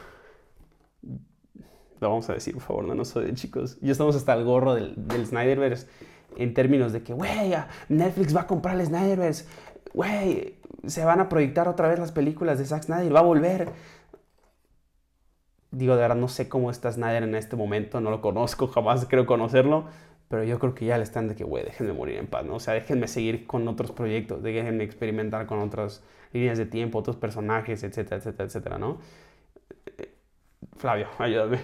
[2.01, 3.79] Lo vamos a decir, por favor, no nos chicos.
[3.83, 5.89] Ya estamos hasta el gorro del, del Snyderverse
[6.37, 7.55] en términos de que, güey,
[7.91, 9.47] Netflix va a comprar el Snyderverse.
[9.93, 10.55] Güey,
[10.86, 13.68] se van a proyectar otra vez las películas de Zack Snyder, va a volver.
[15.70, 19.07] Digo, de verdad, no sé cómo está Snyder en este momento, no lo conozco, jamás
[19.09, 19.86] creo conocerlo,
[20.28, 22.57] pero yo creo que ya le están de que, güey, déjenme morir en paz, ¿no?
[22.57, 27.16] O sea, déjenme seguir con otros proyectos, déjenme experimentar con otras líneas de tiempo, otros
[27.16, 28.99] personajes, etcétera, etcétera, etcétera, ¿no?
[30.76, 31.61] Flavio, ayúdame.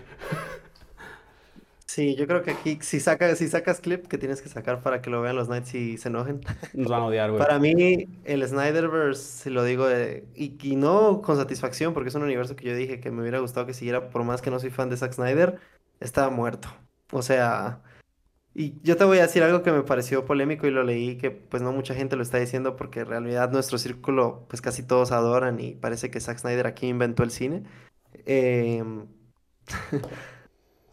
[1.98, 5.02] Sí, yo creo que aquí, si, sacas, si sacas clip que tienes que sacar para
[5.02, 6.42] que lo vean los Knights y se enojen.
[6.72, 7.42] Nos van a odiar, güey.
[7.42, 9.88] Para mí, el Snyderverse, si lo digo,
[10.36, 13.40] y, y, no con satisfacción, porque es un universo que yo dije que me hubiera
[13.40, 15.58] gustado que siguiera, por más que no soy fan de Zack Snyder,
[15.98, 16.68] estaba muerto.
[17.10, 17.82] O sea,
[18.54, 21.32] y yo te voy a decir algo que me pareció polémico y lo leí, que
[21.32, 25.10] pues no mucha gente lo está diciendo, porque en realidad nuestro círculo, pues casi todos
[25.10, 27.64] adoran y parece que Zack Snyder aquí inventó el cine.
[28.24, 28.84] Eh...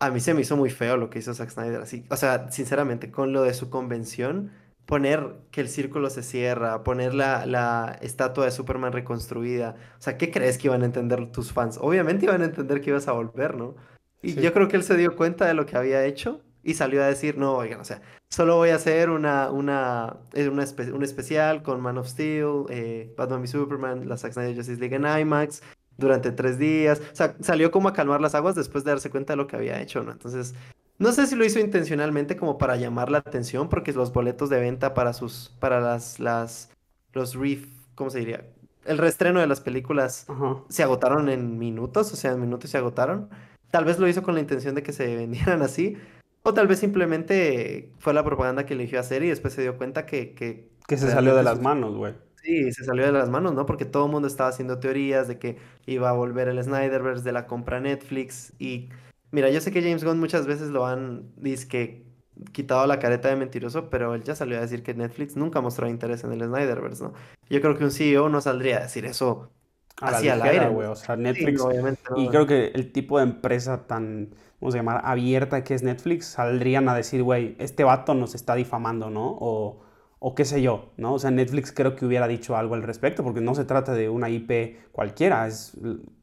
[0.05, 2.05] a mí se me hizo muy feo lo que hizo Zack Snyder así.
[2.09, 4.51] O sea, sinceramente, con lo de su convención,
[4.85, 9.75] poner que el círculo se cierra, poner la, la estatua de Superman reconstruida.
[9.97, 11.77] O sea, ¿qué crees que iban a entender tus fans?
[11.81, 13.75] Obviamente iban a entender que ibas a volver, ¿no?
[14.21, 17.03] Y yo creo que él se dio cuenta de lo que había hecho y salió
[17.03, 21.61] a decir, no, oigan, o sea, solo voy a hacer una, una, una un especial
[21.61, 25.61] con Man of Steel, eh, Batman y Superman, la Zack Snyder Justice League en IMAX,
[25.97, 27.01] durante tres días.
[27.11, 29.55] O sea, salió como a calmar las aguas después de darse cuenta de lo que
[29.55, 30.11] había hecho, ¿no?
[30.11, 30.53] Entonces,
[30.97, 34.59] no sé si lo hizo intencionalmente como para llamar la atención, porque los boletos de
[34.59, 36.69] venta para sus, para las, las,
[37.13, 38.45] los reef, ¿cómo se diría?
[38.85, 40.27] El reestreno de las películas
[40.69, 43.29] se agotaron en minutos, o sea, en minutos se agotaron.
[43.71, 45.97] Tal vez lo hizo con la intención de que se vendieran así,
[46.43, 50.05] o tal vez simplemente fue la propaganda que eligió hacer y después se dio cuenta
[50.05, 50.33] que...
[50.33, 52.13] Que, que se salió de las manos, güey.
[52.45, 53.65] Sí, se salió de las manos, ¿no?
[53.65, 57.31] Porque todo el mundo estaba haciendo teorías de que iba a volver el Snyderverse de
[57.31, 58.53] la compra Netflix.
[58.59, 58.89] Y
[59.31, 61.31] mira, yo sé que James Gunn muchas veces lo han
[61.67, 62.05] que
[62.51, 65.89] quitado la careta de mentiroso, pero él ya salió a decir que Netflix nunca mostró
[65.89, 67.13] interés en el Snyderverse, ¿no?
[67.49, 69.49] Yo creo que un CEO no saldría a decir eso
[69.99, 70.69] hacia el aire.
[70.69, 70.87] güey.
[70.87, 71.63] O sea, Netflix.
[72.15, 76.27] y creo que el tipo de empresa tan, vamos a llamar, abierta que es Netflix,
[76.27, 79.35] saldrían a decir, güey, este vato nos está difamando, ¿no?
[79.39, 79.84] O
[80.19, 81.13] o qué sé yo, ¿no?
[81.13, 84.09] O sea, Netflix creo que hubiera dicho algo al respecto, porque no se trata de
[84.09, 85.77] una IP cualquiera, es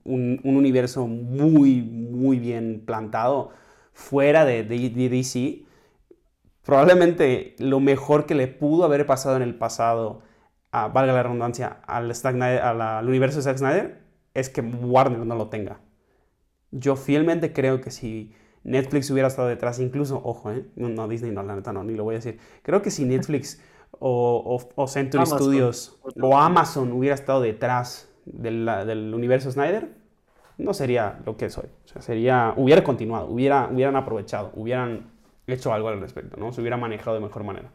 [0.05, 3.51] un, universo muy, muy bien plantado
[3.93, 5.65] fuera de, DC.
[6.65, 10.23] Probablemente lo mejor que le pudo haber pasado en el pasado,
[10.71, 12.11] a, valga la redundancia, al,
[12.43, 14.03] al universo de Zack Snyder,
[14.35, 15.81] es que Warner no lo tenga.
[16.71, 18.35] Yo fielmente creo que si
[18.65, 20.65] Netflix hubiera estado detrás, incluso, ojo, ¿eh?
[20.77, 22.39] no Disney, no, la neta no, ni lo voy a decir.
[22.63, 23.61] Creo que si Netflix
[23.99, 29.89] o, o, Century Studios o Amazon hubiera estado detrás del universo Snyder,
[30.59, 31.67] no sería lo que soy.
[31.85, 35.11] O sea, sería, hubiera continuado, hubiera, hubieran aprovechado, hubieran
[35.47, 36.53] hecho algo al respecto, ¿no?
[36.53, 37.71] Se hubiera manejado de mejor manera.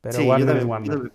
[0.00, 1.12] Pero sí, Warner es Warner.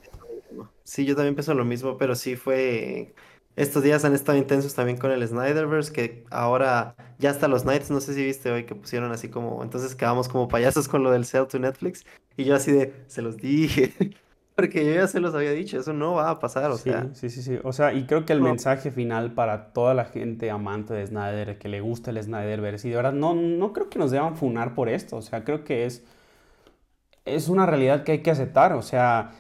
[0.84, 3.16] sí, yo también pienso lo mismo, pero sí fue
[3.56, 7.90] estos días han estado intensos también con el Snyderverse, que ahora ya hasta los Nights,
[7.90, 11.12] no sé si viste hoy que pusieron así como, entonces quedamos como payasos con lo
[11.12, 13.94] del sell to Netflix, y yo así de, se los dije,
[14.56, 17.10] porque yo ya se los había dicho, eso no va a pasar, o sí, sea.
[17.14, 20.52] Sí, sí, sí, o sea, y creo que el mensaje final para toda la gente
[20.52, 24.00] amante de Snyder, que le gusta el Snyderverse, y de verdad no, no creo que
[24.00, 26.04] nos deban funar por esto, o sea, creo que es,
[27.24, 29.32] es una realidad que hay que aceptar, o sea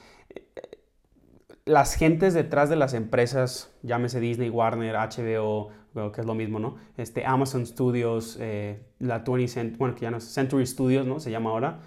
[1.66, 5.72] las gentes detrás de las empresas, llámese Disney, Warner, HBO,
[6.14, 6.76] que es lo mismo, ¿no?
[6.98, 11.20] Este, Amazon Studios, eh, la 20 Cent bueno, que ya no Century Studios, ¿no?
[11.20, 11.80] Se llama ahora.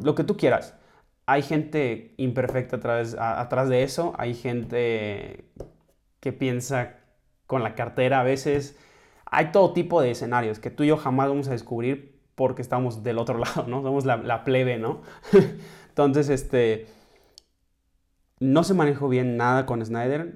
[0.00, 0.76] Lo que tú quieras.
[1.26, 5.44] Hay gente imperfecta atrás, atrás de eso, hay gente
[6.20, 6.96] que piensa
[7.46, 8.78] con la cartera a veces.
[9.26, 13.02] Hay todo tipo de escenarios que tú y yo jamás vamos a descubrir porque estamos
[13.02, 13.82] del otro lado, ¿no?
[13.82, 15.02] Somos la, la plebe, ¿no?
[15.88, 16.86] Entonces, este
[18.42, 20.34] no se manejó bien nada con Snyder.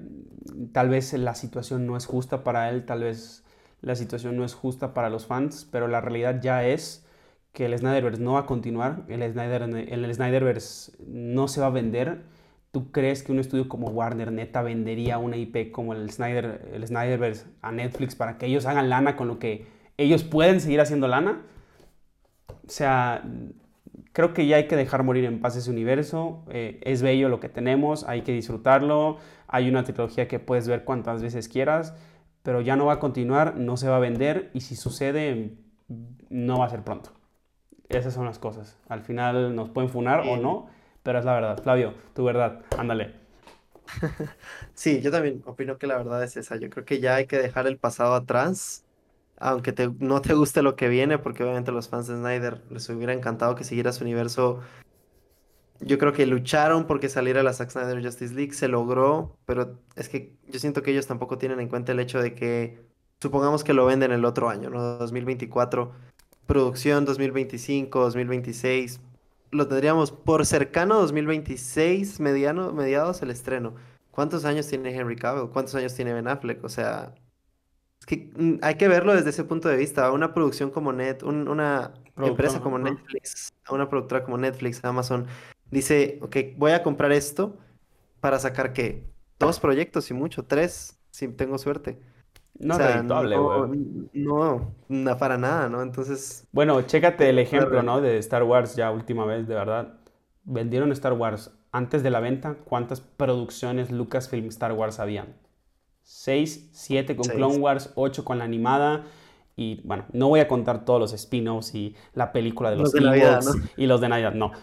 [0.71, 3.43] Tal vez la situación no es justa para él, tal vez
[3.81, 7.05] la situación no es justa para los fans, pero la realidad ya es
[7.51, 11.71] que el Snyderverse no va a continuar, el, Snyder, el Snyderverse no se va a
[11.71, 12.23] vender.
[12.71, 16.87] ¿Tú crees que un estudio como Warner neta vendería una IP como el, Snyder, el
[16.87, 21.07] Snyderverse a Netflix para que ellos hagan lana con lo que ellos pueden seguir haciendo
[21.07, 21.41] lana?
[22.49, 23.23] O sea,
[24.17, 26.43] creo que ya hay que dejar morir en paz ese universo.
[26.49, 29.17] Eh, es bello lo que tenemos, hay que disfrutarlo.
[29.47, 31.93] Hay una trilogía que puedes ver cuantas veces quieras,
[32.41, 35.53] pero ya no va a continuar, no se va a vender y si sucede,
[36.29, 37.11] no va a ser pronto.
[37.89, 38.75] Esas son las cosas.
[38.89, 40.67] Al final nos pueden funar o no,
[41.03, 41.61] pero es la verdad.
[41.61, 43.13] Flavio, tu verdad, ándale.
[44.73, 46.55] Sí, yo también opino que la verdad es esa.
[46.55, 48.83] Yo creo que ya hay que dejar el pasado atrás,
[49.39, 53.13] aunque no te guste lo que viene, porque obviamente los fans de Snyder les hubiera
[53.13, 54.61] encantado que siguiera su universo.
[55.79, 60.09] Yo creo que lucharon porque saliera la Zack Snyder Justice League, se logró, pero es
[60.09, 62.81] que yo siento que ellos tampoco tienen en cuenta el hecho de que,
[63.21, 64.81] supongamos que lo venden el otro año, ¿no?
[64.97, 65.91] 2024,
[66.47, 69.01] producción 2025, 2026,
[69.51, 73.75] lo tendríamos por cercano 2026, mediano, mediados el estreno.
[74.09, 75.51] ¿Cuántos años tiene Henry Cavill?
[75.51, 76.63] ¿Cuántos años tiene Ben Affleck?
[76.63, 77.13] O sea,
[78.07, 80.11] que mm, hay que verlo desde ese punto de vista.
[80.11, 85.27] Una producción como Net, una empresa como Netflix, una productora como Netflix, Amazon,
[85.69, 87.57] dice, ok, voy a comprar esto
[88.21, 89.03] para sacar qué?
[89.37, 91.99] Dos proyectos y mucho, tres, si tengo suerte.
[92.57, 94.09] No es redituable, güey.
[94.13, 95.81] No, no, para nada, ¿no?
[95.81, 96.47] Entonces.
[96.51, 98.01] Bueno, chécate el ejemplo, ¿no?
[98.01, 99.99] De Star Wars ya última vez, de verdad.
[100.45, 102.55] Vendieron Star Wars antes de la venta.
[102.63, 105.35] ¿Cuántas producciones Lucasfilm Star Wars habían?
[106.09, 109.03] Seis, siete con Clone Wars, ocho con la animada.
[109.57, 113.57] Y bueno, no voy a contar todos los spin-offs y la película de los, los
[113.75, 114.53] y los de Navidad, no.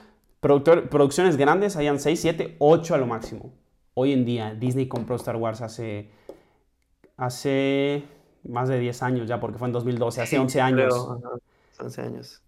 [0.40, 3.52] producciones grandes, habían seis, siete, ocho a lo máximo.
[3.92, 6.08] Hoy en día, Disney compró Star Wars hace
[7.18, 8.04] hace
[8.44, 11.08] más de 10 años ya, porque fue en 2012, hace 11 años.
[11.78, 12.42] 11 años.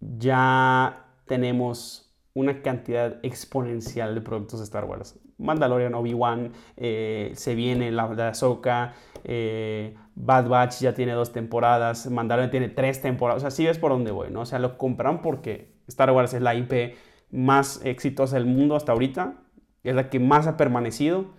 [0.00, 5.18] Ya tenemos una cantidad exponencial de productos de Star Wars.
[5.38, 12.10] Mandalorian, Obi-Wan, eh, se viene la de Ahsoka, eh, Bad Batch ya tiene dos temporadas,
[12.10, 14.42] Mandalorian tiene tres temporadas, o sea, sí ves por dónde voy, ¿no?
[14.42, 16.96] O sea, lo compraron porque Star Wars es la IP
[17.30, 19.42] más exitosa del mundo hasta ahorita,
[19.84, 21.32] es la que más ha permanecido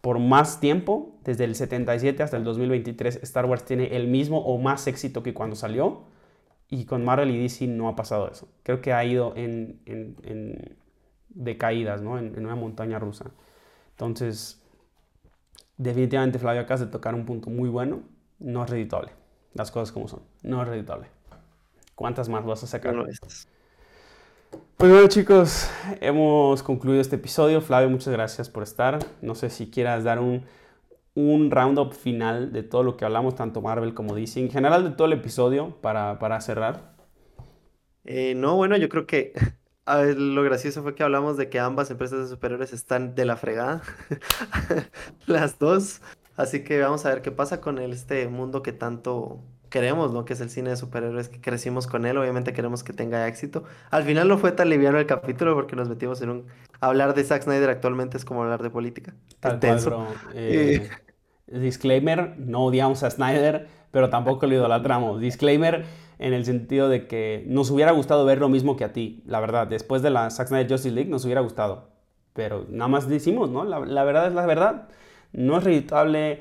[0.00, 4.58] por más tiempo, desde el 77 hasta el 2023, Star Wars tiene el mismo o
[4.58, 6.04] más éxito que cuando salió.
[6.70, 8.48] Y con Marvel y DC no ha pasado eso.
[8.62, 10.76] Creo que ha ido en, en, en
[11.28, 12.18] decaídas, ¿no?
[12.18, 13.32] En, una montaña rusa.
[13.90, 14.62] Entonces,
[15.76, 18.02] definitivamente Flavio acá de tocar un punto muy bueno.
[18.38, 19.12] No es reditable.
[19.52, 20.22] Las cosas como son.
[20.42, 21.08] No es reditable.
[21.96, 22.94] ¿Cuántas más vas a sacar?
[22.94, 23.04] No,
[24.76, 27.60] pues bueno chicos, hemos concluido este episodio.
[27.60, 28.98] Flavio, muchas gracias por estar.
[29.20, 30.44] No sé si quieras dar un,
[31.14, 34.90] un roundup final de todo lo que hablamos, tanto Marvel como DC, en general de
[34.90, 36.96] todo el episodio para, para cerrar.
[38.04, 39.32] Eh, no, bueno, yo creo que
[40.16, 43.82] lo gracioso fue que hablamos de que ambas empresas de superhéroes están de la fregada,
[45.26, 46.00] las dos.
[46.36, 50.24] Así que vamos a ver qué pasa con este mundo que tanto queremos, ¿no?
[50.24, 53.64] Que es el cine de superhéroes, que crecimos con él, obviamente queremos que tenga éxito.
[53.90, 56.46] Al final no fue tan liviano el capítulo porque nos metimos en un...
[56.80, 59.14] Hablar de Zack Snyder actualmente es como hablar de política.
[61.52, 65.20] Eh, disclaimer, no odiamos a Snyder, pero tampoco lo idolatramos.
[65.20, 65.84] Disclaimer
[66.18, 69.40] en el sentido de que nos hubiera gustado ver lo mismo que a ti, la
[69.40, 69.66] verdad.
[69.66, 71.88] Después de la Zack Snyder Justice League nos hubiera gustado.
[72.34, 73.64] Pero nada más decimos, ¿no?
[73.64, 74.88] La, la verdad es la verdad.
[75.32, 76.40] No es reditable.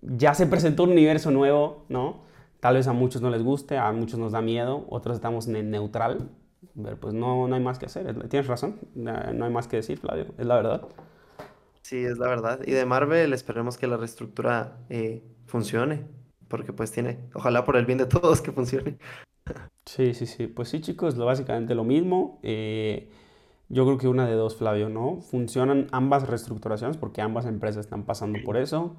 [0.00, 2.25] Ya se presentó un universo nuevo, ¿no?
[2.60, 5.70] Tal vez a muchos no les guste, a muchos nos da miedo, otros estamos en
[5.70, 6.30] neutral,
[6.82, 8.28] pero pues no, no hay más que hacer.
[8.28, 10.88] Tienes razón, no hay más que decir, Flavio, es la verdad.
[11.82, 12.60] Sí, es la verdad.
[12.66, 16.04] Y de Marvel esperemos que la reestructura eh, funcione,
[16.48, 18.98] porque pues tiene, ojalá por el bien de todos que funcione.
[19.84, 20.48] Sí, sí, sí.
[20.48, 22.40] Pues sí, chicos, lo, básicamente lo mismo.
[22.42, 23.08] Eh,
[23.68, 25.20] yo creo que una de dos, Flavio, ¿no?
[25.20, 28.96] Funcionan ambas reestructuraciones porque ambas empresas están pasando por eso.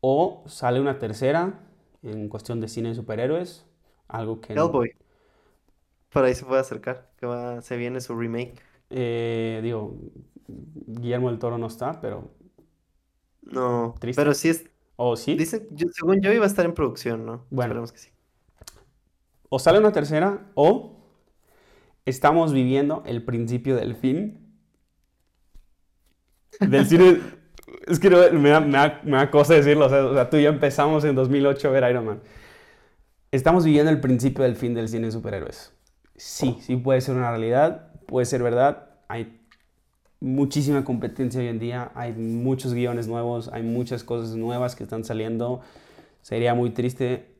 [0.00, 1.60] O sale una tercera
[2.06, 3.66] en cuestión de cine de superhéroes.
[4.08, 4.52] Algo que...
[4.52, 4.94] Hellboy.
[6.10, 8.60] Por ahí se puede acercar, que va, se viene su remake.
[8.90, 9.96] Eh, digo,
[10.48, 12.30] Guillermo del Toro no está, pero...
[13.42, 14.70] No, pero sí es...
[14.96, 15.36] ¿O sí?
[15.36, 17.44] Dicen, según yo iba a estar en producción, ¿no?
[17.50, 17.68] Bueno.
[17.72, 18.10] Esperemos que sí.
[19.50, 20.96] O sale una tercera, o
[22.06, 24.46] estamos viviendo el principio del fin
[26.60, 27.20] del cine
[27.86, 29.86] es que me, da, cosa decirlo.
[29.86, 32.20] O sea, tú y yo empezamos en 2008 a ver Iron Man.
[33.30, 35.72] Estamos viviendo el principio del fin del cine de superhéroes.
[36.16, 38.88] Sí, sí puede ser una realidad, puede ser verdad.
[39.08, 39.40] Hay
[40.20, 45.04] muchísima competencia hoy en día, hay muchos guiones nuevos, hay muchas cosas nuevas que están
[45.04, 45.60] saliendo.
[46.22, 47.36] Sería muy triste,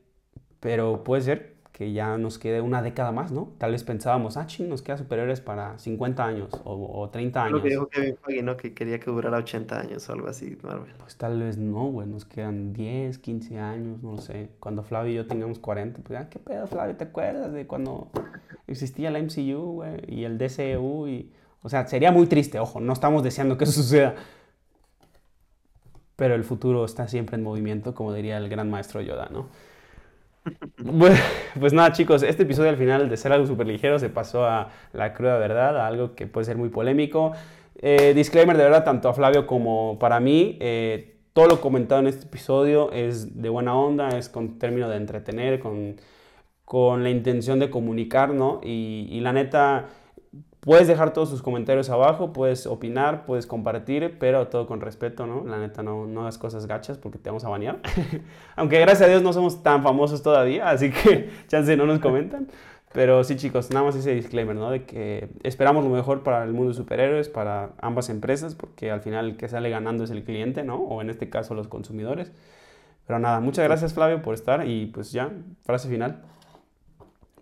[0.61, 3.53] pero puede ser que ya nos quede una década más, ¿no?
[3.59, 7.53] Tal vez pensábamos, ah, ching, nos queda superiores para 50 años o, 30 años.
[7.59, 8.57] Lo que dijo Kevin Feige, ¿no?
[8.57, 10.95] Que quería que durara 80 años o algo así, Marvel.
[10.97, 14.53] Pues tal vez no, güey, nos quedan 10, 15 años, no sé.
[14.59, 16.97] Cuando Flavio y yo tengamos 40, pues, ah, ¿qué pedo, Flavio?
[16.97, 18.09] ¿Te acuerdas de cuando
[18.67, 21.31] existía la MCU, güey, y el DCU, y...
[21.61, 24.15] O sea, sería muy triste, ojo, no estamos deseando que eso suceda.
[26.17, 29.49] Pero el futuro está siempre en movimiento, como diría el gran maestro Yoda, ¿no?
[31.59, 34.69] Pues nada, chicos, este episodio al final de ser algo súper ligero se pasó a
[34.93, 37.33] la cruda verdad, a algo que puede ser muy polémico.
[37.77, 42.09] Eh, disclaimer de verdad, tanto a Flavio como para mí, eh, todo lo comentado en
[42.09, 45.97] este episodio es de buena onda, es con término de entretener, con,
[46.65, 48.61] con la intención de comunicar, ¿no?
[48.63, 49.87] Y la neta
[50.67, 55.45] Puedes dejar todos tus comentarios abajo, puedes opinar, puedes compartir, pero todo con respeto, ¿no?
[55.45, 57.79] La neta, no, no hagas cosas gachas porque te vamos a banear.
[58.57, 62.49] Aunque gracias a Dios no somos tan famosos todavía, así que chance no nos comentan.
[62.93, 64.71] Pero sí, chicos, nada más ese disclaimer, ¿no?
[64.73, 69.03] De que esperamos lo mejor para el mundo de superhéroes, para ambas empresas, porque al
[69.03, 70.79] final el que sale ganando es el cliente, ¿no?
[70.79, 72.33] O en este caso los consumidores.
[73.07, 75.31] Pero nada, muchas gracias Flavio por estar y pues ya,
[75.63, 76.25] frase final.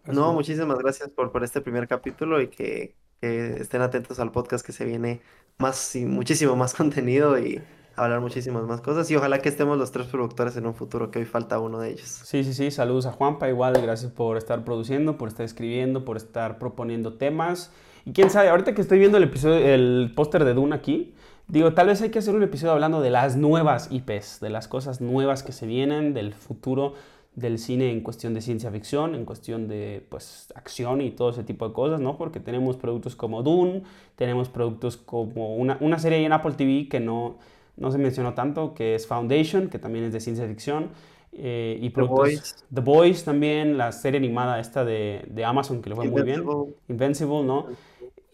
[0.05, 4.72] No, muchísimas gracias por, por este primer capítulo y que estén atentos al podcast que
[4.72, 5.20] se viene
[5.58, 7.62] más y muchísimo más contenido y
[7.96, 11.20] hablar muchísimas más cosas y ojalá que estemos los tres productores en un futuro, que
[11.20, 12.08] hoy falta uno de ellos.
[12.24, 16.16] Sí, sí, sí, saludos a Juanpa, igual, gracias por estar produciendo, por estar escribiendo, por
[16.16, 17.72] estar proponiendo temas.
[18.04, 21.14] Y quién sabe, ahorita que estoy viendo el episodio, el póster de Dune aquí,
[21.46, 24.68] digo, tal vez hay que hacer un episodio hablando de las nuevas IPs, de las
[24.68, 26.94] cosas nuevas que se vienen, del futuro
[27.35, 31.43] del cine en cuestión de ciencia ficción, en cuestión de pues acción y todo ese
[31.43, 32.16] tipo de cosas, ¿no?
[32.16, 33.82] Porque tenemos productos como Dune,
[34.16, 37.39] tenemos productos como una, una serie en Apple TV que no,
[37.76, 40.91] no se mencionó tanto, que es Foundation, que también es de ciencia ficción,
[41.32, 42.64] eh, y productos, The Boys.
[42.72, 46.45] The Boys también, la serie animada esta de, de Amazon que le fue muy bien,
[46.89, 47.66] Invincible, ¿no?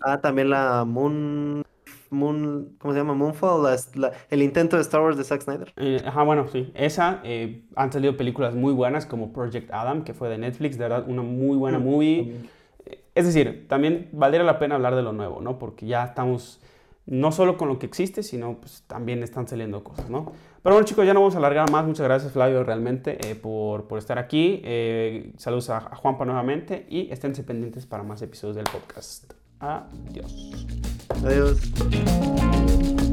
[0.02, 1.64] Ah, también la Moon
[2.10, 3.14] Moon, ¿cómo se llama?
[3.14, 3.78] Moonfall,
[4.30, 5.72] el intento de Star Wars de Zack Snyder.
[5.76, 6.70] Eh, ajá, bueno, sí.
[6.74, 10.84] Esa, eh, han salido películas muy buenas como Project Adam, que fue de Netflix, de
[10.88, 12.34] verdad, una muy buena mm, movie.
[13.14, 15.58] Es decir, también valdría la pena hablar de lo nuevo, ¿no?
[15.58, 16.60] Porque ya estamos,
[17.06, 20.32] no solo con lo que existe, sino pues también están saliendo cosas, ¿no?
[20.62, 21.86] Pero bueno, chicos, ya no vamos a alargar más.
[21.86, 24.62] Muchas gracias, Flavio, realmente, eh, por, por, estar aquí.
[25.36, 29.39] saludos a, a Juanpa nuevamente y esténse pendientes para más episodios del podcast.
[29.60, 30.32] Adiós.
[31.22, 33.09] Adiós.